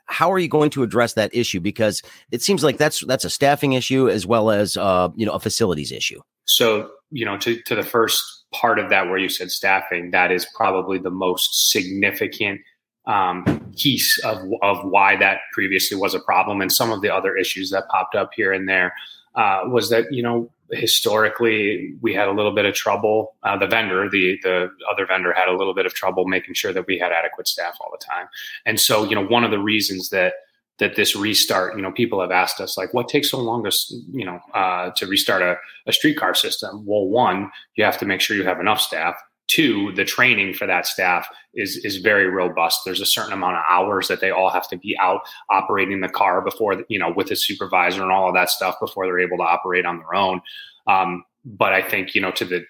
how 0.09 0.33
are 0.33 0.39
you 0.39 0.49
going 0.49 0.71
to 0.71 0.83
address 0.83 1.13
that 1.15 1.35
issue? 1.35 1.61
Because 1.61 2.03
it 2.33 2.43
seems 2.43 2.65
like 2.65 2.79
that's 2.79 3.05
that's 3.07 3.25
a 3.25 3.31
staffing 3.31 3.75
issue 3.75 4.09
as 4.09 4.27
well 4.27 4.51
as 4.51 4.77
uh, 4.77 5.11
you 5.15 5.27
know 5.27 5.33
a 5.33 5.41
facilities 5.41 5.93
issue. 5.93 6.21
So 6.47 6.91
you 7.11 7.25
know, 7.25 7.37
to 7.39 7.61
to 7.63 7.75
the 7.75 7.83
first 7.83 8.45
part 8.53 8.79
of 8.79 8.91
that 8.91 9.09
where 9.09 9.19
you 9.19 9.29
said 9.29 9.51
staffing, 9.51 10.11
that 10.11 10.33
is 10.33 10.47
probably 10.55 10.99
the 10.99 11.11
most 11.11 11.71
significant 11.71 12.61
um, 13.07 13.45
piece 13.77 14.19
of 14.25 14.39
of 14.63 14.85
why 14.85 15.17
that 15.17 15.39
previously 15.53 15.97
was 15.97 16.15
a 16.15 16.21
problem, 16.21 16.61
and 16.61 16.73
some 16.73 16.91
of 16.91 17.01
the 17.01 17.11
other 17.11 17.37
issues 17.37 17.71
that 17.71 17.89
popped 17.89 18.15
up 18.15 18.31
here 18.35 18.53
and 18.53 18.69
there 18.69 18.95
uh, 19.35 19.63
was 19.67 19.91
that 19.91 20.13
you 20.13 20.23
know 20.23 20.51
historically 20.71 21.95
we 22.03 22.13
had 22.13 22.29
a 22.29 22.33
little 22.33 22.55
bit 22.55 22.67
of 22.67 22.75
trouble. 22.75 23.35
Uh, 23.43 23.57
the 23.57 23.67
vendor, 23.67 24.09
the 24.09 24.39
the 24.43 24.69
other 24.91 25.07
vendor, 25.07 25.33
had 25.33 25.49
a 25.49 25.57
little 25.57 25.75
bit 25.75 25.87
of 25.87 25.95
trouble 25.95 26.27
making 26.27 26.55
sure 26.55 26.73
that 26.73 26.87
we 26.87 26.99
had 26.99 27.13
adequate 27.13 27.49
staff 27.49 27.77
all 27.81 27.91
the 27.91 28.05
time. 28.05 28.29
And 28.67 28.79
so, 28.79 29.05
you 29.05 29.15
know, 29.15 29.25
one 29.25 29.45
of 29.45 29.51
the 29.51 29.59
reasons 29.59 30.11
that 30.11 30.35
that 30.79 30.97
this 30.97 31.17
restart, 31.17 31.77
you 31.77 31.83
know, 31.83 31.93
people 31.93 32.21
have 32.21 32.31
asked 32.31 32.61
us 32.61 32.79
like, 32.79 32.95
what 32.95 33.09
takes 33.09 33.31
so 33.31 33.39
long 33.39 33.65
to, 33.65 33.77
you 34.13 34.25
know, 34.25 34.39
uh, 34.55 34.91
to 34.97 35.07
restart 35.07 35.43
a, 35.43 35.57
a 35.87 35.93
streetcar 35.93 36.35
system? 36.35 36.85
Well, 36.87 37.07
one, 37.07 37.51
you 37.75 37.85
have 37.85 37.99
to 37.99 38.07
make 38.07 38.21
sure 38.21 38.37
you 38.37 38.45
have 38.45 38.61
enough 38.61 38.81
staff. 38.81 39.17
Two, 39.49 39.93
the 39.93 40.05
training 40.05 40.53
for 40.53 40.67
that 40.67 40.87
staff 40.87 41.27
is 41.55 41.79
is 41.79 41.97
very 41.97 42.29
robust. 42.29 42.83
There's 42.85 43.01
a 43.01 43.07
certain 43.07 43.33
amount 43.33 43.57
of 43.57 43.63
hours 43.69 44.07
that 44.09 44.21
they 44.21 44.31
all 44.31 44.51
have 44.51 44.69
to 44.69 44.77
be 44.77 44.97
out 45.01 45.23
operating 45.51 46.01
the 46.01 46.09
car 46.09 46.43
before, 46.43 46.85
you 46.89 46.99
know, 46.99 47.13
with 47.17 47.31
a 47.31 47.37
supervisor 47.37 48.03
and 48.03 48.13
all 48.13 48.29
of 48.29 48.35
that 48.35 48.51
stuff 48.51 48.77
before 48.79 49.07
they're 49.07 49.19
able 49.19 49.39
to 49.39 49.45
operate 49.45 49.87
on 49.87 49.99
their 49.99 50.15
own. 50.15 50.43
Um, 50.87 51.25
but 51.47 51.73
I 51.73 51.81
think 51.81 52.15
you 52.15 52.21
know 52.21 52.31
to 52.33 52.45
the 52.45 52.65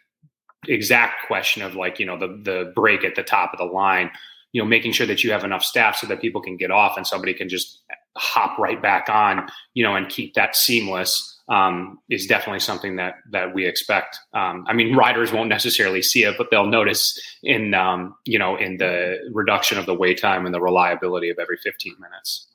exact 0.69 1.27
question 1.27 1.63
of 1.63 1.75
like 1.75 1.99
you 1.99 2.07
know 2.07 2.19
the 2.19 2.29
the 2.43 2.73
break 2.77 3.05
at 3.05 3.17
the 3.17 3.25
top 3.25 3.53
of 3.53 3.59
the 3.59 3.65
line, 3.65 4.11
you 4.53 4.63
know, 4.63 4.69
making 4.69 4.93
sure 4.93 5.07
that 5.07 5.23
you 5.23 5.33
have 5.33 5.45
enough 5.45 5.65
staff 5.65 5.97
so 5.97 6.07
that 6.07 6.21
people 6.21 6.41
can 6.41 6.57
get 6.57 6.71
off 6.71 6.97
and 6.97 7.07
somebody 7.07 7.35
can 7.35 7.49
just 7.49 7.83
hop 8.17 8.59
right 8.59 8.81
back 8.81 9.09
on, 9.09 9.49
you 9.75 9.83
know, 9.83 9.95
and 9.95 10.09
keep 10.09 10.35
that 10.35 10.57
seamless 10.57 11.39
um, 11.49 11.99
is 12.11 12.27
definitely 12.27 12.61
something 12.61 12.97
that 12.97 13.15
that 13.31 13.55
we 13.55 13.67
expect. 13.67 14.19
Um, 14.35 14.65
I 14.69 14.75
mean, 14.75 14.95
riders 14.95 15.33
won't 15.33 15.49
necessarily 15.49 16.03
see 16.03 16.25
it, 16.25 16.37
but 16.37 16.49
they'll 16.51 16.67
notice 16.67 17.19
in 17.43 17.75
um, 17.75 18.15
you 18.25 18.39
know 18.39 18.57
in 18.57 18.77
the 18.77 19.19
reduction 19.33 19.79
of 19.79 19.87
the 19.87 19.95
wait 19.95 20.21
time 20.21 20.45
and 20.45 20.55
the 20.55 20.61
reliability 20.61 21.31
of 21.31 21.39
every 21.39 21.57
15 21.57 21.95
minutes. 22.01 22.47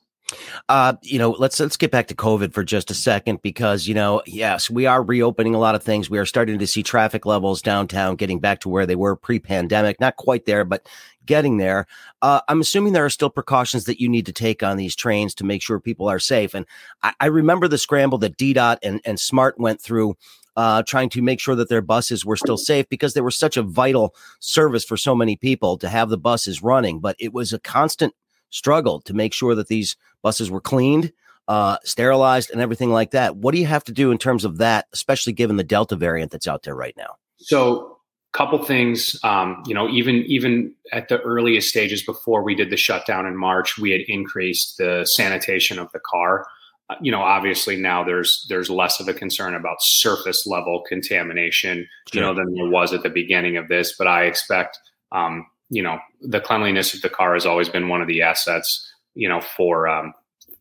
Uh, 0.68 0.94
you 1.02 1.18
know, 1.18 1.30
let's 1.32 1.60
let's 1.60 1.76
get 1.76 1.90
back 1.90 2.06
to 2.06 2.14
COVID 2.14 2.52
for 2.52 2.64
just 2.64 2.90
a 2.90 2.94
second 2.94 3.42
because 3.42 3.86
you 3.86 3.94
know, 3.94 4.22
yes, 4.26 4.70
we 4.70 4.86
are 4.86 5.02
reopening 5.02 5.54
a 5.54 5.58
lot 5.58 5.74
of 5.74 5.82
things. 5.82 6.08
We 6.08 6.18
are 6.18 6.26
starting 6.26 6.58
to 6.58 6.66
see 6.66 6.82
traffic 6.82 7.26
levels 7.26 7.60
downtown 7.60 8.16
getting 8.16 8.38
back 8.38 8.60
to 8.60 8.68
where 8.68 8.86
they 8.86 8.96
were 8.96 9.16
pre-pandemic. 9.16 10.00
Not 10.00 10.16
quite 10.16 10.46
there, 10.46 10.64
but 10.64 10.88
getting 11.26 11.56
there. 11.56 11.86
Uh, 12.22 12.40
I'm 12.48 12.60
assuming 12.60 12.92
there 12.92 13.04
are 13.04 13.10
still 13.10 13.30
precautions 13.30 13.84
that 13.84 14.00
you 14.00 14.08
need 14.08 14.26
to 14.26 14.32
take 14.32 14.62
on 14.62 14.76
these 14.76 14.96
trains 14.96 15.34
to 15.36 15.44
make 15.44 15.62
sure 15.62 15.80
people 15.80 16.08
are 16.08 16.18
safe. 16.18 16.54
And 16.54 16.66
I, 17.02 17.14
I 17.20 17.26
remember 17.26 17.68
the 17.68 17.78
scramble 17.78 18.18
that 18.18 18.36
DDOT 18.36 18.78
and, 18.82 19.00
and 19.04 19.18
SMART 19.18 19.58
went 19.58 19.80
through 19.80 20.16
uh, 20.56 20.82
trying 20.84 21.08
to 21.10 21.22
make 21.22 21.40
sure 21.40 21.54
that 21.56 21.68
their 21.68 21.82
buses 21.82 22.24
were 22.24 22.36
still 22.36 22.56
safe 22.56 22.88
because 22.88 23.14
they 23.14 23.20
were 23.20 23.30
such 23.30 23.56
a 23.56 23.62
vital 23.62 24.14
service 24.40 24.84
for 24.84 24.96
so 24.96 25.14
many 25.14 25.36
people 25.36 25.76
to 25.78 25.88
have 25.88 26.10
the 26.10 26.18
buses 26.18 26.62
running. 26.62 27.00
But 27.00 27.16
it 27.18 27.32
was 27.32 27.52
a 27.52 27.58
constant 27.58 28.14
struggle 28.50 29.00
to 29.02 29.14
make 29.14 29.32
sure 29.32 29.54
that 29.54 29.66
these 29.66 29.96
buses 30.22 30.50
were 30.50 30.60
cleaned, 30.60 31.12
uh, 31.48 31.78
sterilized, 31.84 32.50
and 32.50 32.60
everything 32.60 32.90
like 32.90 33.10
that. 33.10 33.36
What 33.36 33.52
do 33.52 33.60
you 33.60 33.66
have 33.66 33.84
to 33.84 33.92
do 33.92 34.12
in 34.12 34.18
terms 34.18 34.44
of 34.44 34.58
that, 34.58 34.86
especially 34.92 35.32
given 35.32 35.56
the 35.56 35.64
Delta 35.64 35.96
variant 35.96 36.30
that's 36.30 36.46
out 36.46 36.62
there 36.62 36.76
right 36.76 36.96
now? 36.96 37.16
So 37.36 37.93
couple 38.34 38.62
things 38.64 39.18
um, 39.22 39.62
you 39.66 39.74
know 39.74 39.88
even 39.88 40.16
even 40.26 40.74
at 40.92 41.08
the 41.08 41.20
earliest 41.22 41.68
stages 41.68 42.02
before 42.02 42.42
we 42.42 42.54
did 42.54 42.68
the 42.68 42.76
shutdown 42.76 43.26
in 43.26 43.36
march 43.36 43.78
we 43.78 43.90
had 43.92 44.00
increased 44.02 44.76
the 44.76 45.04
sanitation 45.04 45.78
of 45.78 45.90
the 45.92 46.00
car. 46.00 46.46
Uh, 46.90 46.96
you 47.00 47.10
know 47.10 47.22
obviously 47.22 47.76
now 47.76 48.04
there's 48.04 48.44
there's 48.50 48.68
less 48.68 49.00
of 49.00 49.08
a 49.08 49.14
concern 49.14 49.54
about 49.54 49.76
surface 49.80 50.46
level 50.46 50.82
contamination 50.86 51.86
sure. 52.12 52.20
you 52.20 52.20
know 52.20 52.34
than 52.34 52.52
there 52.54 52.68
was 52.68 52.92
at 52.92 53.02
the 53.02 53.08
beginning 53.08 53.56
of 53.56 53.68
this 53.68 53.94
but 53.96 54.06
i 54.06 54.24
expect 54.24 54.78
um, 55.12 55.46
you 55.70 55.82
know 55.82 55.98
the 56.20 56.40
cleanliness 56.40 56.92
of 56.92 57.00
the 57.00 57.08
car 57.08 57.34
has 57.34 57.46
always 57.46 57.68
been 57.68 57.88
one 57.88 58.02
of 58.02 58.08
the 58.08 58.20
assets 58.20 58.92
you 59.14 59.28
know 59.28 59.40
for 59.40 59.88
um, 59.88 60.12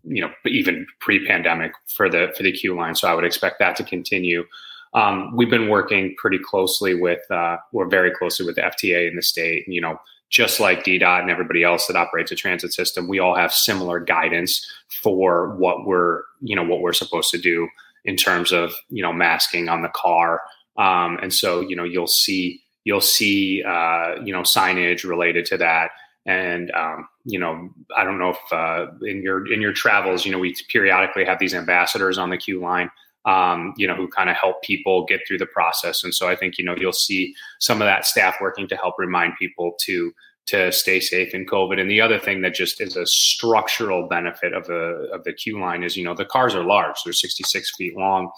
you 0.04 0.22
know 0.22 0.32
even 0.46 0.86
pre-pandemic 1.00 1.72
for 1.88 2.08
the 2.10 2.32
for 2.38 2.44
the 2.44 2.54
QLine. 2.54 2.96
So 2.96 3.08
i 3.08 3.14
would 3.14 3.26
expect 3.26 3.60
that 3.60 3.76
to 3.78 3.84
continue 3.84 4.46
um, 4.94 5.36
we've 5.36 5.50
been 5.50 5.70
working 5.70 6.16
pretty 6.18 6.40
closely 6.40 6.94
with, 6.94 7.20
uh, 7.32 7.58
we're 7.72 7.88
very 7.88 8.12
closely 8.12 8.46
with 8.46 8.56
the 8.56 8.62
FTA 8.62 9.10
in 9.10 9.16
the 9.16 9.22
state. 9.22 9.68
You 9.68 9.82
know, 9.82 10.00
just 10.30 10.60
like 10.60 10.84
DDOT 10.84 11.22
and 11.22 11.30
everybody 11.30 11.64
else 11.64 11.88
that 11.88 11.96
operates 11.96 12.32
a 12.32 12.36
transit 12.36 12.74
system, 12.74 13.08
we 13.08 13.20
all 13.20 13.36
have 13.36 13.54
similar 13.54 14.00
guidance 14.00 14.66
for 15.02 15.56
what 15.56 15.86
we're, 15.86 16.22
you 16.42 16.56
know, 16.56 16.64
what 16.64 16.82
we're 16.82 16.94
supposed 16.94 17.30
to 17.32 17.38
do 17.38 17.68
in 18.06 18.16
terms 18.16 18.52
of, 18.52 18.74
you 18.90 19.02
know, 19.02 19.14
masking 19.14 19.70
on 19.70 19.82
the 19.82 19.90
car. 19.90 20.42
Um, 20.78 21.18
and 21.22 21.34
so, 21.34 21.62
you 21.62 21.76
know, 21.76 21.84
you'll 21.84 22.08
see, 22.08 22.62
you'll 22.84 23.02
see, 23.02 23.64
uh, 23.64 24.16
you 24.24 24.34
know, 24.34 24.42
signage 24.42 25.08
related 25.08 25.46
to 25.48 25.58
that. 25.58 25.92
And 26.26 26.72
um, 26.72 27.08
you 27.26 27.38
know, 27.38 27.70
I 27.96 28.04
don't 28.04 28.18
know 28.18 28.30
if 28.30 28.54
uh, 28.54 28.88
in 29.06 29.22
your 29.22 29.52
in 29.52 29.62
your 29.62 29.74
travels, 29.74 30.26
you 30.26 30.32
know, 30.32 30.40
we 30.40 30.56
periodically 30.72 31.26
have 31.26 31.40
these 31.40 31.54
ambassadors 31.54 32.18
on 32.18 32.30
the 32.30 32.38
QLine 32.38 32.90
um, 33.26 33.74
you 33.78 33.88
know, 33.88 33.96
who 33.96 34.08
kind 34.08 34.30
of 34.30 34.36
help 34.36 34.62
people 34.62 35.06
get 35.06 35.22
through 35.28 35.38
the 35.38 35.46
process. 35.46 36.04
And 36.04 36.14
so 36.14 36.28
I 36.28 36.36
think, 36.36 36.58
you 36.58 36.66
know, 36.66 36.76
you'll 36.78 36.92
see 36.92 37.34
some 37.60 37.82
of 37.82 37.86
that 37.86 38.06
staff 38.06 38.36
working 38.42 38.68
to 38.68 38.76
help 38.76 38.96
remind 38.98 39.34
people 39.38 39.74
to 39.82 40.14
to 40.46 40.74
stay 40.74 41.00
safe 41.00 41.34
in 41.34 41.46
COVID. 41.46 41.80
And 41.80 41.90
the 41.90 42.02
other 42.02 42.20
thing 42.20 42.42
that 42.42 42.54
just 42.54 42.82
is 42.82 42.98
a 42.98 43.06
structural 43.06 44.10
benefit 44.10 44.54
of 44.54 44.66
the 44.68 45.08
of 45.14 45.24
the 45.24 45.32
QLine 45.34 45.86
is, 45.86 45.96
you 45.96 46.04
know, 46.04 46.14
the 46.14 46.26
cars 46.26 46.54
are 46.54 46.66
large; 46.66 46.98
they're 47.04 47.14
66 47.14 47.76
feet 47.78 47.96
long, 47.96 48.30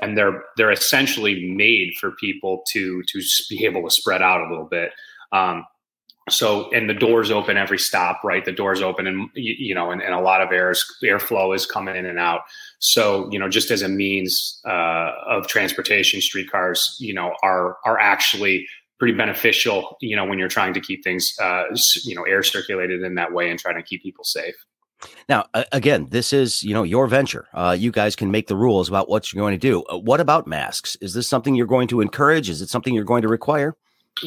and 0.00 0.16
they're 0.16 0.42
they're 0.56 0.70
essentially 0.70 1.52
made 1.54 1.94
for 2.00 2.12
people 2.12 2.62
to 2.72 3.02
to 3.02 3.22
be 3.50 3.66
able 3.66 3.82
to 3.82 3.90
spread 3.90 4.22
out 4.22 4.40
a 4.40 4.48
little 4.48 4.68
bit. 4.68 4.92
Um, 5.32 5.64
so 6.30 6.70
and 6.70 6.88
the 6.88 6.94
doors 6.94 7.30
open 7.30 7.56
every 7.56 7.78
stop 7.78 8.20
right 8.24 8.44
the 8.44 8.52
doors 8.52 8.80
open 8.80 9.06
and 9.06 9.28
you 9.34 9.74
know 9.74 9.90
and, 9.90 10.02
and 10.02 10.14
a 10.14 10.20
lot 10.20 10.40
of 10.40 10.52
air 10.52 10.70
is, 10.70 10.84
airflow 11.04 11.54
is 11.54 11.66
coming 11.66 11.96
in 11.96 12.06
and 12.06 12.18
out 12.18 12.42
so 12.78 13.28
you 13.30 13.38
know 13.38 13.48
just 13.48 13.70
as 13.70 13.82
a 13.82 13.88
means 13.88 14.60
uh, 14.66 15.12
of 15.28 15.46
transportation 15.46 16.20
streetcars 16.20 16.96
you 17.00 17.12
know 17.12 17.34
are 17.42 17.76
are 17.84 17.98
actually 17.98 18.66
pretty 18.98 19.16
beneficial 19.16 19.96
you 20.00 20.16
know 20.16 20.24
when 20.24 20.38
you're 20.38 20.48
trying 20.48 20.74
to 20.74 20.80
keep 20.80 21.02
things 21.04 21.34
uh, 21.40 21.64
you 22.04 22.14
know 22.14 22.22
air 22.22 22.42
circulated 22.42 23.02
in 23.02 23.14
that 23.14 23.32
way 23.32 23.50
and 23.50 23.58
trying 23.58 23.76
to 23.76 23.82
keep 23.82 24.02
people 24.02 24.24
safe 24.24 24.54
now, 25.28 25.46
again, 25.72 26.08
this 26.10 26.32
is 26.32 26.62
you 26.62 26.74
know 26.74 26.82
your 26.82 27.06
venture. 27.06 27.48
Uh, 27.54 27.74
you 27.78 27.90
guys 27.90 28.14
can 28.14 28.30
make 28.30 28.48
the 28.48 28.56
rules 28.56 28.88
about 28.88 29.08
what 29.08 29.32
you're 29.32 29.40
going 29.40 29.54
to 29.54 29.58
do. 29.58 29.82
Uh, 29.84 29.98
what 29.98 30.20
about 30.20 30.46
masks? 30.46 30.96
Is 31.00 31.14
this 31.14 31.26
something 31.26 31.54
you're 31.54 31.66
going 31.66 31.88
to 31.88 32.00
encourage? 32.00 32.50
Is 32.50 32.60
it 32.60 32.68
something 32.68 32.94
you're 32.94 33.04
going 33.04 33.22
to 33.22 33.28
require? 33.28 33.76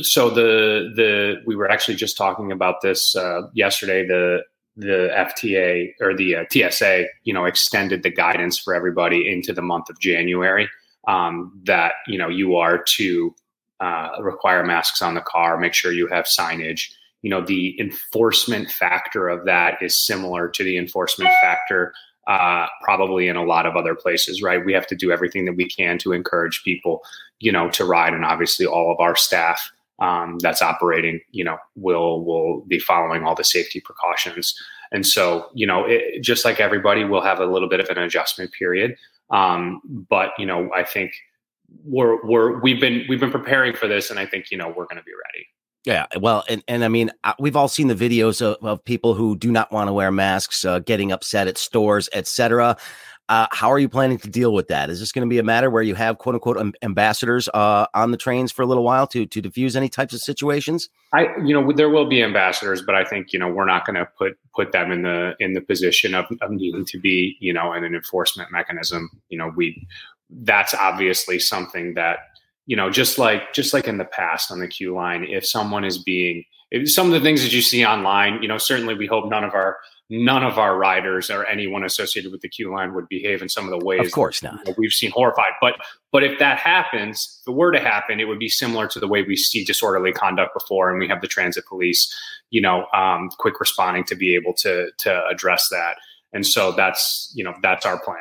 So 0.02 0.30
the 0.30 0.92
the 0.96 1.36
we 1.46 1.56
were 1.56 1.70
actually 1.70 1.96
just 1.96 2.18
talking 2.18 2.52
about 2.52 2.82
this 2.82 3.16
uh, 3.16 3.44
yesterday. 3.54 4.06
The 4.06 4.44
the 4.76 5.10
FTA 5.16 5.94
or 6.02 6.16
the 6.16 6.36
uh, 6.36 6.44
TSA, 6.52 7.06
you 7.24 7.34
know, 7.34 7.46
extended 7.46 8.02
the 8.02 8.10
guidance 8.10 8.58
for 8.58 8.74
everybody 8.74 9.32
into 9.32 9.54
the 9.54 9.62
month 9.62 9.90
of 9.90 10.00
January. 10.00 10.68
Um, 11.08 11.60
that 11.66 11.94
you 12.08 12.18
know 12.18 12.30
you 12.30 12.56
are 12.56 12.84
to 12.96 13.36
uh, 13.80 14.10
require 14.20 14.64
masks 14.64 15.02
on 15.02 15.16
the 15.16 15.22
car, 15.22 15.58
make 15.58 15.74
sure 15.74 15.92
you 15.92 16.08
have 16.08 16.26
signage. 16.26 16.92
You 17.22 17.30
know, 17.30 17.42
the 17.42 17.80
enforcement 17.80 18.70
factor 18.70 19.30
of 19.30 19.46
that 19.46 19.82
is 19.82 20.06
similar 20.06 20.50
to 20.50 20.64
the 20.64 20.78
enforcement 20.78 21.32
factor 21.42 21.94
uh, 22.28 22.68
probably 22.82 23.28
in 23.28 23.36
a 23.36 23.44
lot 23.44 23.66
of 23.66 23.76
other 23.76 23.96
places, 23.96 24.42
right? 24.42 24.64
We 24.64 24.74
have 24.74 24.88
to 24.88 24.96
do 24.96 25.12
everything 25.12 25.46
that 25.46 25.56
we 25.56 25.68
can 25.68 25.98
to 26.00 26.14
encourage 26.14 26.64
people, 26.64 27.02
you 27.40 27.52
know, 27.52 27.70
to 27.72 27.86
ride, 27.86 28.14
and 28.14 28.24
obviously 28.24 28.66
all 28.66 28.92
of 28.92 29.00
our 29.00 29.16
staff 29.16 29.72
um, 30.00 30.38
that's 30.40 30.62
operating, 30.62 31.20
you 31.32 31.44
know, 31.44 31.58
will 31.76 32.24
will 32.24 32.62
be 32.68 32.80
following 32.80 33.24
all 33.24 33.36
the 33.36 33.44
safety 33.44 33.80
precautions. 33.80 34.56
And 34.92 35.06
so, 35.06 35.50
you 35.54 35.66
know, 35.66 35.86
it, 35.86 36.22
just 36.22 36.46
like 36.46 36.60
everybody, 36.60 37.04
we'll 37.04 37.22
have 37.22 37.40
a 37.40 37.46
little 37.46 37.70
bit 37.70 37.80
of 37.80 37.90
an 37.90 37.98
adjustment 37.98 38.52
period. 38.52 38.96
Um, 39.30 39.82
but 40.10 40.32
you 40.38 40.46
know, 40.46 40.70
I 40.74 40.84
think 40.84 41.14
we're 41.84 42.24
we're 42.26 42.60
we've 42.62 42.80
been 42.80 43.06
we've 43.08 43.20
been 43.20 43.32
preparing 43.32 43.74
for 43.76 43.88
this, 43.88 44.10
and 44.10 44.20
I 44.20 44.26
think 44.26 44.52
you 44.52 44.58
know 44.58 44.68
we're 44.68 44.86
going 44.86 44.98
to 44.98 45.04
be 45.04 45.12
ready. 45.12 45.48
Yeah, 45.86 46.06
well, 46.20 46.46
and 46.48 46.64
and 46.68 46.86
I 46.86 46.88
mean, 46.88 47.12
we've 47.40 47.58
all 47.58 47.68
seen 47.68 47.88
the 47.88 47.96
videos 47.96 48.42
of, 48.42 48.64
of 48.66 48.84
people 48.86 49.16
who 49.16 49.36
do 49.36 49.52
not 49.52 49.72
want 49.72 49.90
to 49.90 49.94
wear 49.94 50.12
masks, 50.12 50.64
uh, 50.64 50.80
getting 50.80 51.12
upset 51.12 51.48
at 51.48 51.58
stores, 51.58 52.08
etc. 52.14 52.78
Uh, 53.30 53.48
how 53.52 53.72
are 53.72 53.80
you 53.80 53.88
planning 53.88 54.18
to 54.18 54.30
deal 54.30 54.54
with 54.54 54.68
that? 54.68 54.90
Is 54.90 55.00
this 55.00 55.12
going 55.12 55.28
to 55.28 55.30
be 55.30 55.40
a 55.40 55.44
matter 55.44 55.70
where 55.70 55.82
you 55.82 55.96
have 55.96 56.18
quote 56.18 56.36
unquote 56.36 56.76
ambassadors 56.82 57.48
uh, 57.54 57.88
on 57.94 58.12
the 58.12 58.18
trains 58.18 58.52
for 58.52 58.64
a 58.64 58.66
little 58.66 58.84
while 58.84 59.08
to 59.08 59.26
to 59.26 59.42
diffuse 59.42 59.76
any 59.76 59.88
types 59.88 60.14
of 60.14 60.20
situations? 60.20 60.90
I, 61.14 61.28
you 61.44 61.54
know, 61.54 61.72
there 61.72 61.90
will 61.90 62.08
be 62.08 62.22
ambassadors, 62.22 62.82
but 62.82 62.96
I 62.96 63.06
think 63.06 63.32
you 63.32 63.40
know 63.40 63.48
we're 63.48 63.66
not 63.66 63.86
going 63.86 63.96
to 63.96 64.06
put 64.18 64.38
put 64.54 64.74
them 64.74 64.92
in 64.92 65.04
the 65.04 65.36
in 65.40 65.54
the 65.54 65.62
position 65.62 66.14
of, 66.14 66.26
of 66.42 66.52
needing 66.52 66.86
to 66.86 67.00
be 67.00 67.38
you 67.40 67.54
know 67.54 67.74
in 67.74 67.84
an 67.84 67.96
enforcement 67.96 68.52
mechanism. 68.52 69.10
You 69.30 69.38
know, 69.38 69.54
we 69.56 69.88
that's 70.30 70.74
obviously 70.74 71.40
something 71.40 71.94
that 71.94 72.20
you 72.66 72.76
know, 72.76 72.90
just 72.90 73.18
like 73.18 73.54
just 73.54 73.74
like 73.74 73.88
in 73.88 73.98
the 73.98 74.06
past 74.06 74.52
on 74.52 74.60
the 74.60 74.68
QLine, 74.68 75.30
if 75.30 75.48
someone 75.48 75.84
is 75.84 75.98
being 75.98 76.44
if 76.72 76.92
some 76.92 77.08
of 77.08 77.14
the 77.14 77.20
things 77.22 77.44
that 77.44 77.54
you 77.54 77.62
see 77.62 77.86
online, 77.86 78.42
you 78.42 78.48
know, 78.48 78.58
certainly 78.58 78.96
we 78.96 79.06
hope 79.06 79.30
none 79.30 79.44
of 79.44 79.54
our 79.54 79.78
none 80.14 80.44
of 80.44 80.60
our 80.60 80.78
riders 80.78 81.32
or 81.32 81.44
anyone 81.48 81.84
associated 81.84 82.32
with 82.32 82.42
the 82.42 82.50
QLine 82.50 82.94
would 82.94 83.10
behave 83.10 83.42
in 83.42 83.50
some 83.50 83.66
of 83.66 83.72
the 83.72 83.84
ways. 83.84 84.06
Of 84.06 84.12
course 84.12 84.44
not. 84.44 84.60
We've 84.78 84.92
seen 84.92 85.10
horrified, 85.10 85.54
but 85.60 85.74
but 86.12 86.24
if 86.24 86.38
that 86.38 86.60
happens, 86.60 87.42
if 87.42 87.52
it 87.52 87.56
were 87.56 87.72
to 87.72 87.80
happen, 87.80 88.20
it 88.20 88.28
would 88.28 88.38
be 88.38 88.50
similar 88.50 88.88
to 88.90 89.00
the 89.00 89.08
way 89.08 89.24
we 89.24 89.36
see 89.36 89.66
disorderly 89.66 90.12
conduct 90.12 90.54
before, 90.54 90.92
and 90.92 91.00
we 91.00 91.08
have 91.08 91.22
the 91.22 91.28
transit 91.28 91.66
police, 91.66 92.16
you 92.52 92.62
know, 92.62 92.86
um, 92.94 93.30
quick 93.40 93.60
responding 93.60 94.04
to 94.04 94.16
be 94.16 94.36
able 94.36 94.54
to 94.58 94.92
to 95.00 95.26
address 95.28 95.68
that. 95.72 95.98
And 96.32 96.46
so 96.46 96.72
that's 96.72 97.32
you 97.34 97.44
know 97.44 97.56
that's 97.64 97.86
our 97.86 98.00
plan. 98.00 98.18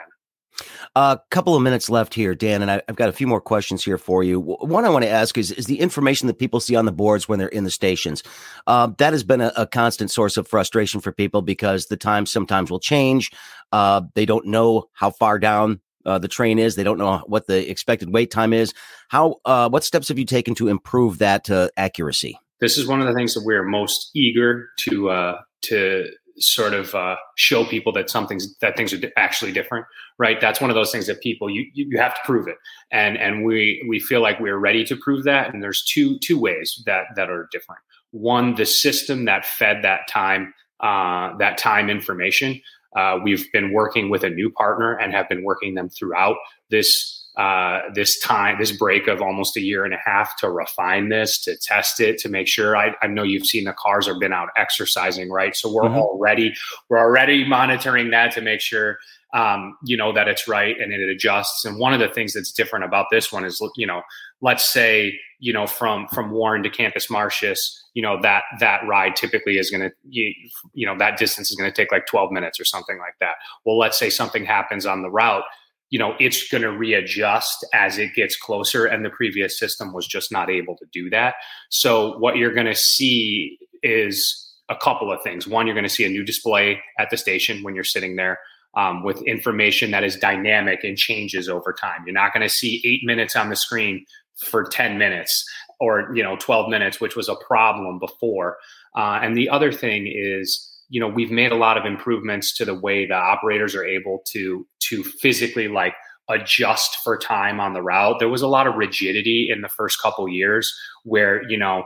A 0.94 1.18
couple 1.30 1.56
of 1.56 1.62
minutes 1.62 1.88
left 1.88 2.12
here, 2.12 2.34
Dan, 2.34 2.60
and 2.60 2.70
I, 2.70 2.82
have 2.86 2.96
got 2.96 3.08
a 3.08 3.12
few 3.12 3.26
more 3.26 3.40
questions 3.40 3.82
here 3.82 3.96
for 3.96 4.22
you. 4.22 4.38
One 4.38 4.84
I 4.84 4.90
want 4.90 5.04
to 5.04 5.10
ask 5.10 5.38
is: 5.38 5.50
Is 5.50 5.64
the 5.64 5.80
information 5.80 6.26
that 6.26 6.38
people 6.38 6.60
see 6.60 6.76
on 6.76 6.84
the 6.84 6.92
boards 6.92 7.26
when 7.26 7.38
they're 7.38 7.48
in 7.48 7.64
the 7.64 7.70
stations? 7.70 8.22
Uh, 8.66 8.88
that 8.98 9.14
has 9.14 9.24
been 9.24 9.40
a, 9.40 9.52
a, 9.56 9.66
constant 9.66 10.10
source 10.10 10.36
of 10.36 10.46
frustration 10.46 11.00
for 11.00 11.10
people 11.10 11.40
because 11.40 11.86
the 11.86 11.96
times 11.96 12.30
sometimes 12.30 12.70
will 12.70 12.78
change. 12.78 13.30
Uh, 13.72 14.02
they 14.14 14.26
don't 14.26 14.46
know 14.46 14.84
how 14.92 15.10
far 15.10 15.38
down 15.38 15.80
uh, 16.04 16.18
the 16.18 16.28
train 16.28 16.58
is. 16.58 16.76
They 16.76 16.84
don't 16.84 16.98
know 16.98 17.22
what 17.26 17.46
the 17.46 17.70
expected 17.70 18.12
wait 18.12 18.30
time 18.30 18.52
is. 18.52 18.74
How? 19.08 19.36
Uh, 19.46 19.70
what 19.70 19.84
steps 19.84 20.08
have 20.08 20.18
you 20.18 20.26
taken 20.26 20.54
to 20.56 20.68
improve 20.68 21.18
that 21.18 21.48
uh, 21.48 21.70
accuracy? 21.78 22.38
This 22.60 22.76
is 22.76 22.86
one 22.86 23.00
of 23.00 23.06
the 23.06 23.14
things 23.14 23.32
that 23.32 23.44
we're 23.46 23.64
most 23.64 24.10
eager 24.14 24.68
to 24.80 25.08
uh, 25.08 25.40
to 25.62 26.10
sort 26.38 26.74
of 26.74 26.94
uh, 26.94 27.16
show 27.36 27.64
people 27.64 27.92
that 27.92 28.10
something's 28.10 28.56
that 28.58 28.76
things 28.76 28.92
are 28.92 29.00
actually 29.16 29.52
different 29.52 29.86
right? 30.18 30.40
That's 30.40 30.60
one 30.60 30.70
of 30.70 30.74
those 30.76 30.92
things 30.92 31.06
that 31.06 31.20
people 31.20 31.50
you 31.50 31.66
you 31.74 31.98
have 31.98 32.14
to 32.14 32.20
prove 32.24 32.48
it. 32.48 32.56
And 32.90 33.16
and 33.18 33.44
we 33.44 33.84
we 33.88 33.98
feel 33.98 34.22
like 34.22 34.38
we're 34.40 34.58
ready 34.58 34.84
to 34.84 34.96
prove 34.96 35.24
that. 35.24 35.52
And 35.52 35.62
there's 35.62 35.82
two 35.84 36.18
two 36.20 36.38
ways 36.38 36.82
that 36.86 37.06
that 37.16 37.30
are 37.30 37.48
different. 37.50 37.80
One 38.12 38.54
the 38.54 38.66
system 38.66 39.24
that 39.24 39.44
fed 39.44 39.82
that 39.82 40.02
time 40.08 40.54
uh, 40.80 41.36
that 41.38 41.58
time 41.58 41.90
information. 41.90 42.60
Uh, 42.94 43.18
we've 43.24 43.50
been 43.52 43.72
working 43.72 44.10
with 44.10 44.22
a 44.22 44.28
new 44.28 44.50
partner 44.50 44.92
and 44.98 45.14
have 45.14 45.26
been 45.26 45.42
working 45.42 45.74
them 45.74 45.88
throughout 45.88 46.36
this 46.70 47.21
uh, 47.36 47.80
this 47.94 48.18
time, 48.20 48.56
this 48.58 48.72
break 48.72 49.08
of 49.08 49.22
almost 49.22 49.56
a 49.56 49.60
year 49.60 49.86
and 49.86 49.94
a 49.94 49.98
half 50.04 50.36
to 50.36 50.50
refine 50.50 51.08
this, 51.08 51.40
to 51.42 51.56
test 51.56 51.98
it, 51.98 52.18
to 52.18 52.28
make 52.28 52.46
sure. 52.46 52.76
I, 52.76 52.94
I 53.00 53.06
know 53.06 53.22
you've 53.22 53.46
seen 53.46 53.64
the 53.64 53.72
cars 53.72 54.06
have 54.06 54.18
been 54.20 54.34
out 54.34 54.48
exercising, 54.56 55.30
right? 55.30 55.56
So 55.56 55.72
we're 55.72 55.84
mm-hmm. 55.84 55.96
already 55.96 56.54
we're 56.90 56.98
already 56.98 57.48
monitoring 57.48 58.10
that 58.10 58.32
to 58.32 58.42
make 58.42 58.60
sure 58.60 58.98
um, 59.32 59.78
you 59.82 59.96
know 59.96 60.12
that 60.12 60.28
it's 60.28 60.46
right 60.46 60.78
and 60.78 60.92
it 60.92 61.00
adjusts. 61.08 61.64
And 61.64 61.78
one 61.78 61.94
of 61.94 62.00
the 62.00 62.08
things 62.08 62.34
that's 62.34 62.52
different 62.52 62.84
about 62.84 63.06
this 63.10 63.32
one 63.32 63.46
is, 63.46 63.62
you 63.76 63.86
know, 63.86 64.02
let's 64.42 64.70
say 64.70 65.18
you 65.38 65.54
know 65.54 65.66
from 65.66 66.08
from 66.08 66.32
Warren 66.32 66.62
to 66.64 66.70
Campus 66.70 67.08
Martius, 67.08 67.82
you 67.94 68.02
know 68.02 68.20
that 68.20 68.44
that 68.60 68.86
ride 68.86 69.16
typically 69.16 69.56
is 69.56 69.70
going 69.70 69.88
to 69.88 69.90
you, 70.06 70.34
you 70.74 70.86
know 70.86 70.98
that 70.98 71.16
distance 71.16 71.50
is 71.50 71.56
going 71.56 71.70
to 71.70 71.74
take 71.74 71.90
like 71.90 72.04
12 72.04 72.30
minutes 72.30 72.60
or 72.60 72.66
something 72.66 72.98
like 72.98 73.14
that. 73.20 73.36
Well, 73.64 73.78
let's 73.78 73.98
say 73.98 74.10
something 74.10 74.44
happens 74.44 74.84
on 74.84 75.00
the 75.00 75.10
route 75.10 75.44
you 75.92 75.98
know 75.98 76.14
it's 76.18 76.48
going 76.48 76.62
to 76.62 76.72
readjust 76.72 77.66
as 77.74 77.98
it 77.98 78.14
gets 78.14 78.34
closer 78.34 78.86
and 78.86 79.04
the 79.04 79.10
previous 79.10 79.58
system 79.58 79.92
was 79.92 80.06
just 80.06 80.32
not 80.32 80.48
able 80.48 80.74
to 80.78 80.86
do 80.90 81.10
that. 81.10 81.34
So 81.68 82.18
what 82.18 82.36
you're 82.36 82.54
going 82.54 82.66
to 82.66 82.74
see 82.74 83.58
is 83.82 84.50
a 84.70 84.76
couple 84.76 85.12
of 85.12 85.22
things. 85.22 85.46
One 85.46 85.66
you're 85.66 85.74
going 85.74 85.84
to 85.84 85.90
see 85.90 86.06
a 86.06 86.08
new 86.08 86.24
display 86.24 86.80
at 86.98 87.10
the 87.10 87.18
station 87.18 87.62
when 87.62 87.74
you're 87.74 87.84
sitting 87.84 88.16
there 88.16 88.38
um, 88.74 89.04
with 89.04 89.20
information 89.22 89.90
that 89.90 90.02
is 90.02 90.16
dynamic 90.16 90.82
and 90.82 90.96
changes 90.96 91.46
over 91.46 91.74
time. 91.74 92.04
You're 92.06 92.14
not 92.14 92.32
going 92.32 92.48
to 92.48 92.52
see 92.52 92.80
eight 92.86 93.02
minutes 93.04 93.36
on 93.36 93.50
the 93.50 93.56
screen 93.56 94.06
for 94.50 94.64
10 94.64 94.96
minutes 94.96 95.44
or 95.78 96.10
you 96.14 96.22
know 96.22 96.36
12 96.36 96.70
minutes 96.70 97.00
which 97.02 97.16
was 97.16 97.28
a 97.28 97.36
problem 97.46 97.98
before. 97.98 98.56
Uh, 98.96 99.20
and 99.22 99.36
the 99.36 99.50
other 99.50 99.70
thing 99.70 100.10
is 100.10 100.71
you 100.92 101.00
know 101.00 101.08
we've 101.08 101.30
made 101.30 101.52
a 101.52 101.56
lot 101.56 101.78
of 101.78 101.86
improvements 101.86 102.54
to 102.54 102.66
the 102.66 102.74
way 102.78 103.06
the 103.06 103.14
operators 103.14 103.74
are 103.74 103.84
able 103.84 104.22
to 104.26 104.66
to 104.78 105.02
physically 105.02 105.66
like 105.66 105.94
adjust 106.28 106.98
for 107.02 107.16
time 107.16 107.60
on 107.60 107.72
the 107.72 107.82
route. 107.82 108.18
There 108.18 108.28
was 108.28 108.42
a 108.42 108.46
lot 108.46 108.66
of 108.66 108.74
rigidity 108.74 109.48
in 109.50 109.62
the 109.62 109.68
first 109.68 110.00
couple 110.02 110.28
years 110.28 110.72
where 111.04 111.42
you 111.48 111.56
know 111.56 111.84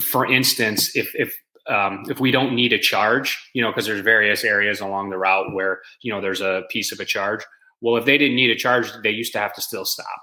for 0.00 0.24
instance 0.24 0.94
if 0.94 1.10
if 1.14 1.36
um, 1.68 2.04
if 2.08 2.20
we 2.20 2.30
don't 2.30 2.54
need 2.54 2.72
a 2.72 2.78
charge 2.78 3.36
you 3.54 3.60
know 3.60 3.70
because 3.70 3.86
there's 3.86 4.00
various 4.00 4.44
areas 4.44 4.80
along 4.80 5.10
the 5.10 5.18
route 5.18 5.52
where 5.52 5.80
you 6.02 6.12
know 6.12 6.20
there's 6.20 6.40
a 6.40 6.62
piece 6.70 6.92
of 6.92 7.00
a 7.00 7.04
charge 7.04 7.44
well 7.80 7.96
if 7.96 8.04
they 8.04 8.16
didn't 8.16 8.36
need 8.36 8.50
a 8.50 8.56
charge 8.56 8.90
they 9.02 9.10
used 9.10 9.32
to 9.32 9.38
have 9.38 9.54
to 9.54 9.60
still 9.60 9.84
stop. 9.84 10.20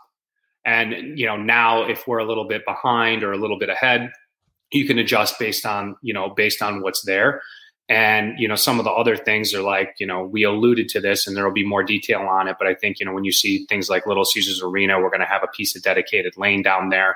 And 0.63 1.19
you 1.19 1.25
know 1.25 1.36
now 1.36 1.84
if 1.84 2.07
we're 2.07 2.19
a 2.19 2.25
little 2.25 2.48
bit 2.48 2.63
behind 2.65 3.24
or 3.24 3.34
a 3.34 3.38
little 3.38 3.60
bit 3.60 3.69
ahead 3.69 4.10
you 4.72 4.88
can 4.88 4.98
adjust 4.98 5.38
based 5.38 5.65
on 5.65 5.98
you 6.01 6.13
know 6.13 6.29
based 6.29 6.62
on 6.62 6.81
what's 6.81 7.03
there 7.05 7.41
and, 7.87 8.39
you 8.39 8.47
know, 8.47 8.55
some 8.55 8.79
of 8.79 8.85
the 8.85 8.91
other 8.91 9.15
things 9.15 9.53
are 9.53 9.61
like, 9.61 9.95
you 9.99 10.07
know, 10.07 10.23
we 10.23 10.43
alluded 10.43 10.89
to 10.89 10.99
this 10.99 11.27
and 11.27 11.37
there 11.37 11.43
will 11.43 11.53
be 11.53 11.65
more 11.65 11.83
detail 11.83 12.21
on 12.21 12.47
it. 12.47 12.55
But 12.57 12.67
I 12.67 12.73
think, 12.73 12.99
you 12.99 13.05
know, 13.05 13.13
when 13.13 13.25
you 13.25 13.31
see 13.31 13.65
things 13.67 13.89
like 13.89 14.07
Little 14.07 14.25
Caesars 14.25 14.61
Arena, 14.63 14.99
we're 14.99 15.11
going 15.11 15.19
to 15.19 15.27
have 15.27 15.43
a 15.43 15.47
piece 15.47 15.75
of 15.75 15.83
dedicated 15.83 16.35
lane 16.35 16.63
down 16.63 16.89
there, 16.89 17.15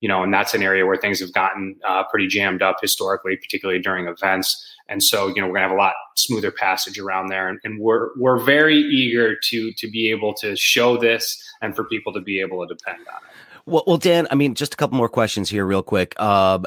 you 0.00 0.08
know, 0.08 0.22
and 0.22 0.32
that's 0.32 0.52
an 0.52 0.62
area 0.62 0.84
where 0.84 0.98
things 0.98 1.20
have 1.20 1.32
gotten 1.32 1.76
uh, 1.88 2.04
pretty 2.04 2.26
jammed 2.26 2.60
up 2.60 2.76
historically, 2.82 3.36
particularly 3.36 3.80
during 3.80 4.08
events. 4.08 4.66
And 4.90 5.02
so, 5.02 5.28
you 5.28 5.40
know, 5.40 5.46
we're 5.46 5.54
going 5.54 5.62
to 5.62 5.68
have 5.68 5.70
a 5.70 5.80
lot 5.80 5.94
smoother 6.16 6.50
passage 6.50 6.98
around 6.98 7.28
there. 7.28 7.48
And, 7.48 7.58
and 7.64 7.80
we're, 7.80 8.10
we're 8.18 8.40
very 8.40 8.76
eager 8.76 9.36
to, 9.36 9.72
to 9.72 9.90
be 9.90 10.10
able 10.10 10.34
to 10.34 10.54
show 10.54 10.98
this 10.98 11.42
and 11.62 11.74
for 11.74 11.84
people 11.84 12.12
to 12.12 12.20
be 12.20 12.40
able 12.40 12.66
to 12.66 12.74
depend 12.74 12.98
on 13.08 13.22
it. 13.22 13.29
Well, 13.66 13.84
well, 13.86 13.98
Dan, 13.98 14.26
I 14.30 14.34
mean, 14.34 14.54
just 14.54 14.74
a 14.74 14.76
couple 14.76 14.96
more 14.96 15.08
questions 15.08 15.48
here, 15.48 15.64
real 15.64 15.82
quick. 15.82 16.14
Uh, 16.16 16.60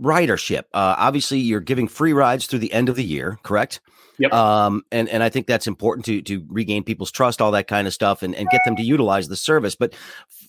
ridership. 0.00 0.64
Uh, 0.72 0.94
obviously, 0.98 1.38
you're 1.38 1.60
giving 1.60 1.88
free 1.88 2.12
rides 2.12 2.46
through 2.46 2.60
the 2.60 2.72
end 2.72 2.88
of 2.88 2.96
the 2.96 3.04
year, 3.04 3.38
correct? 3.42 3.80
Yep. 4.18 4.34
Um, 4.34 4.84
and, 4.92 5.08
and 5.08 5.22
I 5.22 5.30
think 5.30 5.46
that's 5.46 5.66
important 5.66 6.04
to, 6.04 6.20
to 6.22 6.44
regain 6.48 6.84
people's 6.84 7.10
trust, 7.10 7.40
all 7.40 7.50
that 7.52 7.68
kind 7.68 7.86
of 7.86 7.94
stuff, 7.94 8.22
and, 8.22 8.34
and 8.34 8.48
get 8.50 8.60
them 8.66 8.76
to 8.76 8.82
utilize 8.82 9.28
the 9.28 9.36
service. 9.36 9.74
But 9.74 9.94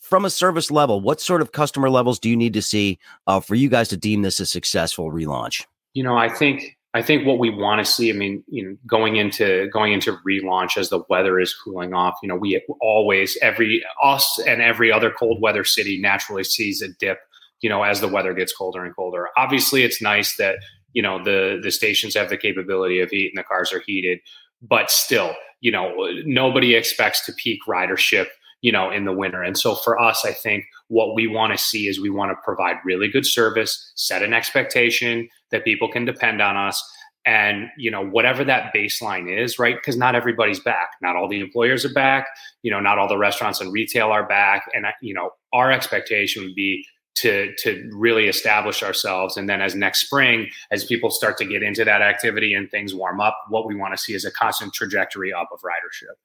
from 0.01 0.25
a 0.25 0.29
service 0.29 0.69
level, 0.69 0.99
what 0.99 1.21
sort 1.21 1.41
of 1.41 1.53
customer 1.53 1.89
levels 1.89 2.19
do 2.19 2.29
you 2.29 2.35
need 2.35 2.53
to 2.53 2.61
see 2.61 2.99
uh, 3.27 3.39
for 3.39 3.55
you 3.55 3.69
guys 3.69 3.87
to 3.89 3.97
deem 3.97 4.23
this 4.23 4.41
a 4.41 4.45
successful 4.45 5.09
relaunch? 5.09 5.65
You 5.93 6.03
know, 6.03 6.17
I 6.17 6.27
think 6.27 6.77
I 6.93 7.01
think 7.01 7.25
what 7.25 7.39
we 7.39 7.49
want 7.49 7.83
to 7.83 7.89
see, 7.89 8.09
I 8.09 8.13
mean, 8.13 8.43
you 8.47 8.67
know, 8.67 8.77
going 8.85 9.15
into 9.15 9.69
going 9.69 9.93
into 9.93 10.17
relaunch 10.27 10.77
as 10.77 10.89
the 10.89 11.03
weather 11.09 11.39
is 11.39 11.53
cooling 11.53 11.93
off, 11.93 12.15
you 12.21 12.27
know, 12.27 12.35
we 12.35 12.61
always 12.81 13.37
every 13.41 13.83
us 14.03 14.39
and 14.45 14.61
every 14.61 14.91
other 14.91 15.09
cold 15.09 15.41
weather 15.41 15.63
city 15.63 16.01
naturally 16.01 16.43
sees 16.43 16.81
a 16.81 16.89
dip, 16.99 17.19
you 17.61 17.69
know, 17.69 17.83
as 17.83 18.01
the 18.01 18.09
weather 18.09 18.33
gets 18.33 18.53
colder 18.53 18.83
and 18.83 18.93
colder. 18.93 19.29
Obviously, 19.37 19.83
it's 19.83 20.01
nice 20.01 20.35
that 20.35 20.57
you 20.93 21.01
know 21.01 21.23
the 21.23 21.59
the 21.63 21.71
stations 21.71 22.13
have 22.13 22.29
the 22.29 22.37
capability 22.37 22.99
of 22.99 23.09
heat 23.09 23.31
and 23.33 23.39
the 23.39 23.47
cars 23.47 23.71
are 23.71 23.83
heated, 23.85 24.19
but 24.61 24.91
still, 24.91 25.33
you 25.61 25.71
know, 25.71 25.93
nobody 26.25 26.75
expects 26.75 27.25
to 27.25 27.33
peak 27.33 27.59
ridership 27.69 28.27
you 28.61 28.71
know, 28.71 28.91
in 28.91 29.05
the 29.05 29.13
winter. 29.13 29.43
And 29.43 29.57
so 29.57 29.75
for 29.75 29.99
us, 29.99 30.23
I 30.25 30.31
think 30.31 30.65
what 30.87 31.15
we 31.15 31.27
want 31.27 31.51
to 31.51 31.63
see 31.63 31.87
is 31.87 31.99
we 31.99 32.09
want 32.09 32.31
to 32.31 32.35
provide 32.43 32.77
really 32.85 33.07
good 33.07 33.25
service, 33.25 33.91
set 33.95 34.23
an 34.23 34.33
expectation 34.33 35.27
that 35.51 35.65
people 35.65 35.91
can 35.91 36.05
depend 36.05 36.41
on 36.41 36.55
us. 36.55 36.83
And, 37.23 37.69
you 37.77 37.91
know, 37.91 38.03
whatever 38.03 38.43
that 38.45 38.73
baseline 38.73 39.29
is, 39.31 39.59
right? 39.59 39.75
Because 39.75 39.95
not 39.95 40.15
everybody's 40.15 40.59
back. 40.59 40.89
Not 41.03 41.15
all 41.15 41.27
the 41.27 41.39
employers 41.39 41.85
are 41.85 41.93
back. 41.93 42.25
You 42.63 42.71
know, 42.71 42.79
not 42.79 42.97
all 42.97 43.07
the 43.07 43.17
restaurants 43.17 43.61
and 43.61 43.71
retail 43.71 44.09
are 44.09 44.27
back. 44.27 44.63
And, 44.73 44.87
uh, 44.87 44.91
you 45.01 45.13
know, 45.13 45.31
our 45.53 45.71
expectation 45.71 46.43
would 46.43 46.55
be 46.55 46.83
to 47.13 47.53
to 47.57 47.89
really 47.93 48.27
establish 48.27 48.81
ourselves 48.81 49.35
and 49.35 49.49
then 49.49 49.61
as 49.61 49.75
next 49.75 50.01
spring 50.01 50.47
as 50.71 50.85
people 50.85 51.11
start 51.11 51.37
to 51.37 51.45
get 51.45 51.61
into 51.61 51.83
that 51.83 52.01
activity 52.01 52.53
and 52.53 52.71
things 52.71 52.95
warm 52.95 53.19
up 53.19 53.37
what 53.49 53.67
we 53.67 53.75
want 53.75 53.93
to 53.93 54.01
see 54.01 54.13
is 54.13 54.23
a 54.23 54.31
constant 54.31 54.73
trajectory 54.73 55.33
up 55.33 55.49
of 55.51 55.59
ridership 55.59 56.15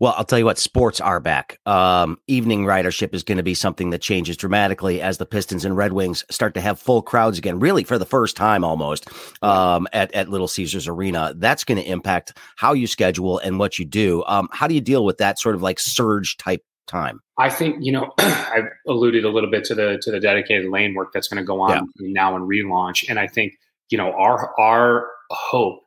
well, 0.00 0.14
I'll 0.16 0.24
tell 0.24 0.38
you 0.38 0.44
what, 0.44 0.58
sports 0.58 1.00
are 1.00 1.20
back. 1.20 1.58
Um, 1.66 2.18
evening 2.26 2.64
ridership 2.64 3.14
is 3.14 3.22
going 3.22 3.38
to 3.38 3.44
be 3.44 3.54
something 3.54 3.90
that 3.90 4.00
changes 4.00 4.36
dramatically 4.36 5.00
as 5.00 5.18
the 5.18 5.26
Pistons 5.26 5.64
and 5.64 5.76
Red 5.76 5.92
Wings 5.92 6.24
start 6.30 6.54
to 6.54 6.60
have 6.60 6.78
full 6.78 7.02
crowds 7.02 7.38
again, 7.38 7.60
really 7.60 7.84
for 7.84 7.98
the 7.98 8.06
first 8.06 8.36
time 8.36 8.64
almost 8.64 9.08
um, 9.42 9.86
at, 9.92 10.12
at 10.14 10.28
Little 10.28 10.48
Caesars 10.48 10.88
Arena. 10.88 11.34
That's 11.36 11.64
going 11.64 11.78
to 11.78 11.88
impact 11.88 12.36
how 12.56 12.72
you 12.72 12.86
schedule 12.86 13.38
and 13.38 13.58
what 13.58 13.78
you 13.78 13.84
do. 13.84 14.24
Um, 14.26 14.48
how 14.52 14.66
do 14.66 14.74
you 14.74 14.80
deal 14.80 15.04
with 15.04 15.18
that 15.18 15.38
sort 15.38 15.54
of 15.54 15.62
like 15.62 15.78
surge 15.78 16.36
type 16.36 16.62
time? 16.86 17.20
I 17.38 17.50
think 17.50 17.76
you 17.80 17.92
know 17.92 18.12
I've 18.18 18.68
alluded 18.88 19.24
a 19.24 19.28
little 19.28 19.50
bit 19.50 19.64
to 19.64 19.74
the 19.74 19.98
to 20.02 20.10
the 20.10 20.20
dedicated 20.20 20.70
lane 20.70 20.94
work 20.94 21.12
that's 21.12 21.28
going 21.28 21.42
to 21.42 21.46
go 21.46 21.60
on 21.60 21.70
yeah. 21.70 21.82
now 21.98 22.36
and 22.36 22.48
relaunch, 22.48 23.04
and 23.08 23.18
I 23.18 23.26
think 23.26 23.54
you 23.90 23.98
know 23.98 24.12
our 24.12 24.58
our 24.58 25.08
hope 25.30 25.80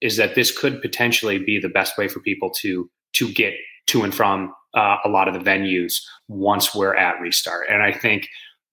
is 0.00 0.16
that 0.16 0.34
this 0.34 0.56
could 0.56 0.82
potentially 0.82 1.38
be 1.38 1.58
the 1.58 1.68
best 1.68 1.96
way 1.96 2.08
for 2.08 2.20
people 2.20 2.50
to 2.50 2.90
to 3.16 3.32
get 3.32 3.54
to 3.86 4.02
and 4.02 4.14
from 4.14 4.54
uh, 4.74 4.98
a 5.04 5.08
lot 5.08 5.28
of 5.28 5.34
the 5.34 5.40
venues 5.40 6.02
once 6.28 6.74
we're 6.74 6.94
at 6.94 7.20
restart. 7.20 7.68
And 7.68 7.82
I 7.82 7.92
think 7.92 8.28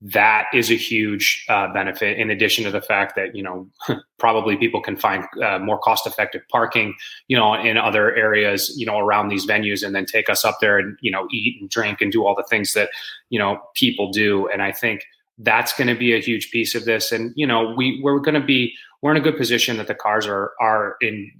that 0.05 0.47
is 0.53 0.69
a 0.69 0.75
huge 0.75 1.45
uh, 1.47 1.71
benefit 1.71 2.19
in 2.19 2.29
addition 2.29 2.65
to 2.65 2.71
the 2.71 2.81
fact 2.81 3.15
that 3.15 3.33
you 3.33 3.41
know 3.41 3.65
probably 4.19 4.57
people 4.57 4.81
can 4.81 4.97
find 4.97 5.23
uh, 5.41 5.57
more 5.59 5.79
cost 5.79 6.05
effective 6.05 6.41
parking 6.51 6.93
you 7.29 7.37
know 7.37 7.53
in 7.53 7.77
other 7.77 8.13
areas 8.15 8.73
you 8.75 8.85
know 8.85 8.99
around 8.99 9.29
these 9.29 9.47
venues 9.47 9.81
and 9.81 9.95
then 9.95 10.05
take 10.05 10.29
us 10.29 10.43
up 10.43 10.57
there 10.59 10.77
and 10.77 10.97
you 10.99 11.09
know 11.09 11.25
eat 11.31 11.55
and 11.61 11.69
drink 11.69 12.01
and 12.01 12.11
do 12.11 12.25
all 12.25 12.35
the 12.35 12.43
things 12.49 12.73
that 12.73 12.89
you 13.29 13.39
know 13.39 13.61
people 13.75 14.11
do 14.11 14.45
and 14.49 14.61
i 14.61 14.73
think 14.73 15.05
that's 15.37 15.73
going 15.73 15.87
to 15.87 15.95
be 15.95 16.13
a 16.13 16.19
huge 16.19 16.51
piece 16.51 16.75
of 16.75 16.83
this 16.83 17.13
and 17.13 17.31
you 17.37 17.47
know 17.47 17.73
we 17.73 18.01
we're 18.03 18.19
going 18.19 18.39
to 18.39 18.45
be 18.45 18.73
we're 19.01 19.11
in 19.11 19.17
a 19.17 19.21
good 19.21 19.37
position 19.37 19.77
that 19.77 19.87
the 19.87 19.95
cars 19.95 20.27
are 20.27 20.51
are 20.59 20.97
in 20.99 21.31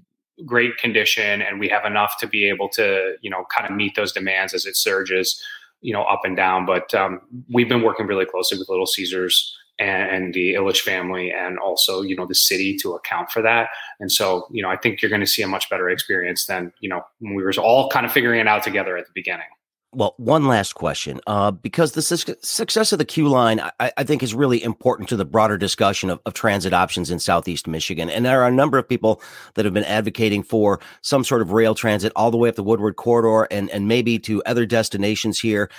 great 0.46 0.78
condition 0.78 1.42
and 1.42 1.60
we 1.60 1.70
have 1.70 1.86
enough 1.86 2.18
to 2.20 2.28
be 2.28 2.50
able 2.50 2.68
to 2.68 3.16
you 3.22 3.30
know 3.30 3.46
kind 3.54 3.70
of 3.70 3.76
meet 3.76 3.96
those 3.96 4.12
demands 4.12 4.54
as 4.54 4.66
it 4.66 4.76
surges 4.76 5.42
you 5.82 5.94
know 5.94 6.04
up 6.04 6.22
and 6.24 6.36
down. 6.36 6.66
But 6.66 6.94
um, 6.94 7.22
we've 7.50 7.70
been 7.70 7.84
working 7.84 8.08
really 8.08 8.26
closely 8.26 8.58
with 8.58 8.70
little 8.70 8.86
caesars 8.88 9.56
and, 9.80 10.10
and, 10.10 10.34
the 10.34 10.54
Ilitch 10.54 10.82
family 10.82 11.32
and 11.32 11.58
also 11.60 12.02
you 12.02 12.16
know 12.16 12.26
the 12.26 12.36
city 12.36 12.78
to 12.78 12.94
account 12.94 13.32
for 13.32 13.42
that. 13.42 13.70
And 14.00 14.12
so 14.12 14.48
you 14.52 14.64
know 14.64 14.70
i 14.70 14.78
think 14.78 15.02
you're 15.02 15.10
going 15.10 15.22
to 15.22 15.28
see 15.28 15.44
a 15.44 15.48
much 15.48 15.70
better 15.70 15.90
experience 15.90 16.46
than 16.46 16.74
you 16.80 16.90
know 16.90 17.02
when 17.20 17.36
we 17.36 17.44
were 17.44 17.54
all 17.60 17.90
kind 17.90 18.06
of 18.06 18.12
figuring 18.12 18.40
it 18.40 18.48
out 18.48 18.64
together 18.64 18.98
at 18.98 19.06
the 19.06 19.12
beginning 19.14 19.48
well, 19.94 20.16
one 20.18 20.46
last 20.48 20.74
question, 20.74 21.20
uh, 21.28 21.52
because 21.52 21.94
the 21.94 22.02
su- 22.02 22.36
success 22.42 22.92
of 22.92 23.00
the 23.00 23.06
Q 23.06 23.28
line, 23.28 23.60
I, 23.80 23.92
I, 23.98 24.04
think, 24.04 24.24
is 24.24 24.34
really 24.34 24.64
important 24.64 25.10
to 25.10 25.16
the 25.16 25.26
broader 25.26 25.58
discussion 25.58 26.10
of, 26.10 26.20
of, 26.26 26.34
transit 26.34 26.74
options 26.74 27.12
in 27.12 27.20
Southeast 27.20 27.68
Michigan. 27.68 28.10
And 28.10 28.26
there 28.26 28.42
are 28.42 28.48
a 28.48 28.52
number 28.52 28.78
of 28.78 28.88
people 28.88 29.22
that 29.56 29.66
have 29.66 29.74
been 29.74 29.84
advocating 29.84 30.44
for 30.44 30.80
some 31.02 31.24
sort 31.24 31.42
of 31.42 31.52
rail 31.52 31.76
transit 31.76 32.12
all 32.16 32.32
the 32.32 32.38
way 32.38 32.50
up 32.50 32.56
the 32.56 32.64
Woodward 32.64 32.96
corridor 32.96 33.48
and 33.52 33.70
and 33.70 33.88
maybe 33.88 34.20
to 34.20 34.44
other 34.46 34.66
destinations 34.66 35.40
here. 35.40 35.70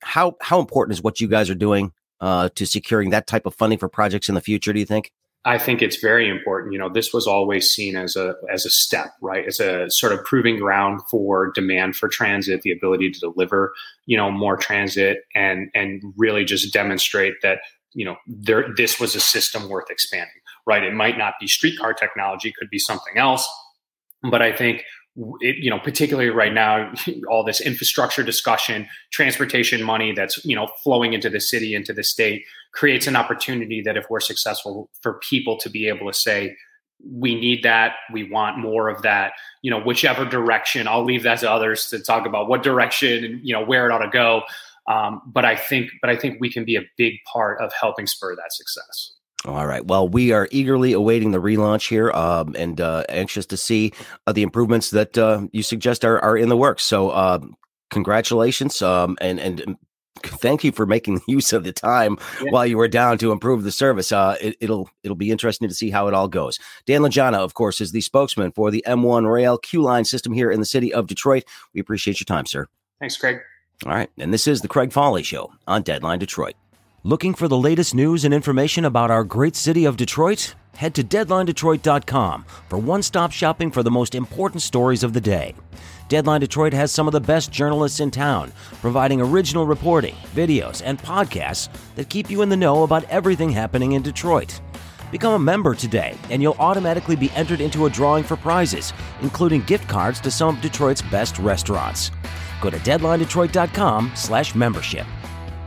How 0.00 0.36
how 0.40 0.60
important 0.60 0.96
is 0.96 1.02
what 1.02 1.20
you 1.20 1.28
guys 1.28 1.48
are 1.50 1.54
doing 1.54 1.92
uh, 2.20 2.50
to 2.54 2.66
securing 2.66 3.10
that 3.10 3.26
type 3.26 3.46
of 3.46 3.54
funding 3.54 3.78
for 3.78 3.88
projects 3.88 4.28
in 4.28 4.34
the 4.34 4.40
future? 4.40 4.72
Do 4.72 4.80
you 4.80 4.86
think? 4.86 5.12
I 5.44 5.58
think 5.58 5.82
it's 5.82 5.96
very 5.96 6.28
important. 6.28 6.72
You 6.72 6.78
know, 6.78 6.88
this 6.88 7.12
was 7.12 7.26
always 7.26 7.68
seen 7.68 7.96
as 7.96 8.14
a 8.14 8.34
as 8.52 8.64
a 8.64 8.70
step, 8.70 9.12
right? 9.20 9.44
As 9.44 9.58
a 9.58 9.90
sort 9.90 10.12
of 10.12 10.24
proving 10.24 10.58
ground 10.58 11.00
for 11.10 11.50
demand 11.52 11.96
for 11.96 12.08
transit, 12.08 12.62
the 12.62 12.70
ability 12.70 13.10
to 13.10 13.18
deliver, 13.18 13.72
you 14.06 14.16
know, 14.16 14.30
more 14.30 14.56
transit 14.56 15.24
and 15.34 15.68
and 15.74 16.02
really 16.16 16.44
just 16.44 16.72
demonstrate 16.72 17.34
that, 17.42 17.58
you 17.92 18.04
know, 18.04 18.16
there 18.26 18.72
this 18.76 19.00
was 19.00 19.16
a 19.16 19.20
system 19.20 19.68
worth 19.68 19.90
expanding, 19.90 20.30
right? 20.64 20.84
It 20.84 20.94
might 20.94 21.18
not 21.18 21.34
be 21.40 21.48
streetcar 21.48 21.94
technology, 21.94 22.52
could 22.56 22.70
be 22.70 22.78
something 22.78 23.18
else. 23.18 23.48
But 24.22 24.42
I 24.42 24.52
think 24.52 24.84
it, 25.40 25.56
you 25.56 25.70
know, 25.70 25.78
particularly 25.78 26.30
right 26.30 26.52
now, 26.52 26.92
all 27.28 27.44
this 27.44 27.60
infrastructure 27.60 28.22
discussion, 28.22 28.88
transportation 29.12 29.82
money 29.82 30.12
that's 30.12 30.44
you 30.44 30.56
know 30.56 30.68
flowing 30.82 31.12
into 31.12 31.28
the 31.28 31.40
city, 31.40 31.74
into 31.74 31.92
the 31.92 32.02
state, 32.02 32.44
creates 32.72 33.06
an 33.06 33.16
opportunity 33.16 33.82
that 33.82 33.96
if 33.96 34.06
we're 34.08 34.20
successful, 34.20 34.90
for 35.00 35.20
people 35.28 35.56
to 35.58 35.68
be 35.68 35.88
able 35.88 36.10
to 36.10 36.18
say, 36.18 36.56
we 37.10 37.34
need 37.34 37.62
that, 37.64 37.94
we 38.12 38.30
want 38.30 38.58
more 38.58 38.88
of 38.88 39.02
that, 39.02 39.32
you 39.62 39.70
know, 39.70 39.80
whichever 39.80 40.24
direction. 40.24 40.86
I'll 40.88 41.04
leave 41.04 41.24
that 41.24 41.40
to 41.40 41.50
others 41.50 41.88
to 41.90 41.98
talk 41.98 42.26
about 42.26 42.48
what 42.48 42.62
direction 42.62 43.24
and 43.24 43.40
you 43.42 43.54
know 43.54 43.64
where 43.64 43.88
it 43.88 43.92
ought 43.92 44.04
to 44.04 44.10
go. 44.10 44.42
Um, 44.88 45.22
but 45.26 45.44
I 45.44 45.54
think, 45.56 45.90
but 46.00 46.10
I 46.10 46.16
think 46.16 46.40
we 46.40 46.50
can 46.50 46.64
be 46.64 46.76
a 46.76 46.82
big 46.96 47.14
part 47.32 47.60
of 47.60 47.72
helping 47.78 48.06
spur 48.06 48.34
that 48.34 48.52
success. 48.52 49.12
All 49.44 49.66
right. 49.66 49.84
Well, 49.84 50.08
we 50.08 50.30
are 50.32 50.48
eagerly 50.52 50.92
awaiting 50.92 51.32
the 51.32 51.40
relaunch 51.40 51.88
here, 51.88 52.12
um, 52.12 52.54
and 52.56 52.80
uh, 52.80 53.04
anxious 53.08 53.44
to 53.46 53.56
see 53.56 53.92
uh, 54.26 54.32
the 54.32 54.42
improvements 54.42 54.90
that 54.90 55.18
uh, 55.18 55.46
you 55.52 55.64
suggest 55.64 56.04
are, 56.04 56.20
are 56.20 56.36
in 56.36 56.48
the 56.48 56.56
works. 56.56 56.84
So, 56.84 57.10
uh, 57.10 57.40
congratulations, 57.90 58.80
um, 58.82 59.18
and 59.20 59.40
and 59.40 59.76
thank 60.22 60.62
you 60.62 60.70
for 60.70 60.86
making 60.86 61.20
use 61.28 61.52
of 61.52 61.64
the 61.64 61.72
time 61.72 62.18
yeah. 62.40 62.50
while 62.50 62.66
you 62.66 62.76
were 62.76 62.86
down 62.86 63.18
to 63.18 63.32
improve 63.32 63.64
the 63.64 63.72
service. 63.72 64.12
Uh, 64.12 64.36
it, 64.40 64.56
will 64.68 64.88
it'll 65.02 65.16
be 65.16 65.32
interesting 65.32 65.68
to 65.68 65.74
see 65.74 65.90
how 65.90 66.06
it 66.06 66.14
all 66.14 66.28
goes. 66.28 66.60
Dan 66.86 67.00
Lijana, 67.00 67.38
of 67.38 67.54
course, 67.54 67.80
is 67.80 67.90
the 67.90 68.00
spokesman 68.00 68.52
for 68.52 68.70
the 68.70 68.84
M1 68.86 69.30
Rail 69.30 69.58
Q 69.58 69.82
Line 69.82 70.04
system 70.04 70.32
here 70.32 70.52
in 70.52 70.60
the 70.60 70.66
city 70.66 70.94
of 70.94 71.08
Detroit. 71.08 71.42
We 71.74 71.80
appreciate 71.80 72.20
your 72.20 72.26
time, 72.26 72.46
sir. 72.46 72.68
Thanks, 73.00 73.16
Craig. 73.16 73.38
All 73.84 73.92
right, 73.92 74.10
and 74.18 74.32
this 74.32 74.46
is 74.46 74.60
the 74.60 74.68
Craig 74.68 74.92
Fahle 74.92 75.24
Show 75.24 75.52
on 75.66 75.82
Deadline 75.82 76.20
Detroit. 76.20 76.54
Looking 77.04 77.34
for 77.34 77.48
the 77.48 77.58
latest 77.58 77.96
news 77.96 78.24
and 78.24 78.32
information 78.32 78.84
about 78.84 79.10
our 79.10 79.24
great 79.24 79.56
city 79.56 79.86
of 79.86 79.96
Detroit? 79.96 80.54
Head 80.76 80.94
to 80.94 81.02
DeadlineDetroit.com 81.02 82.44
for 82.68 82.78
one 82.78 83.02
stop 83.02 83.32
shopping 83.32 83.72
for 83.72 83.82
the 83.82 83.90
most 83.90 84.14
important 84.14 84.62
stories 84.62 85.02
of 85.02 85.12
the 85.12 85.20
day. 85.20 85.56
Deadline 86.06 86.42
Detroit 86.42 86.72
has 86.72 86.92
some 86.92 87.08
of 87.08 87.12
the 87.12 87.20
best 87.20 87.50
journalists 87.50 87.98
in 87.98 88.12
town, 88.12 88.52
providing 88.80 89.20
original 89.20 89.66
reporting, 89.66 90.14
videos, 90.32 90.80
and 90.84 90.96
podcasts 90.96 91.68
that 91.96 92.08
keep 92.08 92.30
you 92.30 92.40
in 92.40 92.48
the 92.48 92.56
know 92.56 92.84
about 92.84 93.02
everything 93.10 93.50
happening 93.50 93.90
in 93.92 94.02
Detroit. 94.02 94.60
Become 95.10 95.34
a 95.34 95.40
member 95.40 95.74
today, 95.74 96.16
and 96.30 96.40
you'll 96.40 96.54
automatically 96.60 97.16
be 97.16 97.32
entered 97.32 97.60
into 97.60 97.86
a 97.86 97.90
drawing 97.90 98.22
for 98.22 98.36
prizes, 98.36 98.92
including 99.22 99.62
gift 99.62 99.88
cards 99.88 100.20
to 100.20 100.30
some 100.30 100.54
of 100.54 100.62
Detroit's 100.62 101.02
best 101.02 101.40
restaurants. 101.40 102.12
Go 102.60 102.70
to 102.70 102.78
DeadlineDetroit.com/membership. 102.78 105.06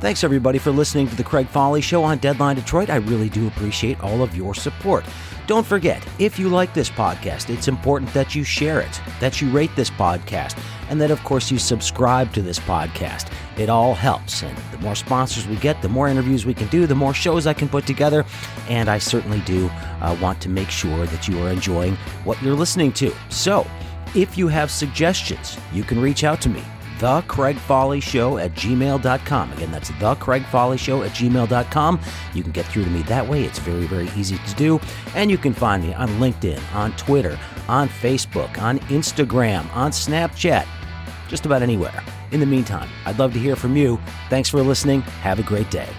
Thanks 0.02 0.26
everybody 0.26 0.60
for 0.60 0.72
listening 0.72 1.08
to 1.08 1.16
the 1.16 1.24
Craig 1.24 1.48
Fahle 1.48 1.82
Show 1.82 2.04
on 2.04 2.18
Deadline 2.18 2.58
Detroit. 2.58 2.90
I 2.90 2.98
really 2.98 3.30
do 3.30 3.48
appreciate 3.48 4.00
all 4.04 4.22
of 4.22 4.36
your 4.36 4.54
support. 4.54 5.06
Don't 5.48 5.66
forget, 5.66 6.06
if 6.20 6.38
you 6.38 6.50
like 6.50 6.74
this 6.74 6.90
podcast, 6.90 7.50
it's 7.50 7.70
important 7.70 8.14
that 8.14 8.36
you 8.36 8.44
share 8.44 8.82
it, 8.82 9.02
that 9.22 9.40
you 9.40 9.50
rate 9.52 9.74
this 9.78 9.90
podcast, 9.90 10.62
and 10.90 11.00
that, 11.00 11.12
of 11.12 11.24
course, 11.24 11.50
you 11.50 11.58
subscribe 11.58 12.34
to 12.34 12.42
this 12.42 12.60
podcast. 12.60 13.32
It 13.58 13.70
all 13.70 13.96
helps. 13.96 14.44
And 14.44 14.56
the 14.72 14.80
more 14.80 14.96
sponsors 14.96 15.48
we 15.48 15.56
get, 15.56 15.82
the 15.82 15.90
more 15.90 16.10
interviews 16.10 16.46
we 16.46 16.54
can 16.54 16.68
do, 16.68 16.86
the 16.88 16.94
more 16.94 17.14
shows 17.14 17.48
I 17.48 17.54
can 17.54 17.70
put 17.70 17.88
together. 17.88 18.26
And 18.68 18.90
I 18.90 18.98
certainly 18.98 19.40
do 19.42 19.70
uh, 20.02 20.18
want 20.22 20.42
to 20.42 20.50
make 20.50 20.70
sure 20.70 21.06
that 21.06 21.28
you 21.30 21.42
are 21.42 21.50
enjoying 21.50 21.96
what 22.26 22.42
you're 22.42 22.54
listening 22.54 22.92
to. 22.94 23.16
So, 23.30 23.66
if 24.14 24.38
you 24.38 24.50
have 24.50 24.72
suggestions, 24.72 25.58
you 25.72 25.84
can 25.84 26.02
reach 26.02 26.26
out 26.26 26.42
to 26.42 26.50
me 26.50 26.64
the 27.00 27.22
Craig 27.28 27.58
Fahle 27.58 28.00
Show 28.00 28.38
at 28.38 28.54
gmail.com. 28.54 29.52
Again, 29.54 29.72
that's 29.72 29.90
the 30.00 30.16
Craig 30.16 30.44
Fahle 30.46 30.78
Show 30.78 31.04
at 31.04 31.12
gmail.com. 31.12 32.00
You 32.34 32.44
can 32.44 32.52
get 32.52 32.66
through 32.66 32.86
to 32.86 32.90
me 32.90 33.02
that 33.04 33.28
way. 33.28 33.44
It's 33.44 33.60
very, 33.60 33.86
very 33.86 34.10
easy 34.16 34.38
to 34.38 34.56
do. 34.56 34.80
And 35.16 35.30
you 35.30 35.38
can 35.38 35.54
find 35.54 35.84
me 35.84 35.94
on 35.94 36.08
LinkedIn, 36.20 36.62
on 36.74 36.92
Twitter, 36.94 37.40
on 37.68 37.90
Facebook, 37.90 38.62
on 38.62 38.80
Instagram, 38.80 39.74
on 39.76 39.92
Snapchat, 39.92 40.68
just 41.28 41.46
about 41.46 41.62
anywhere. 41.62 42.04
In 42.32 42.40
the 42.40 42.46
meantime, 42.46 42.90
I'd 43.06 43.20
love 43.20 43.34
to 43.34 43.40
hear 43.40 43.56
from 43.56 43.76
you. 43.76 44.00
Thanks 44.30 44.50
for 44.50 44.62
listening. 44.62 45.02
Have 45.02 45.40
a 45.40 45.44
great 45.44 45.70
day. 45.72 45.90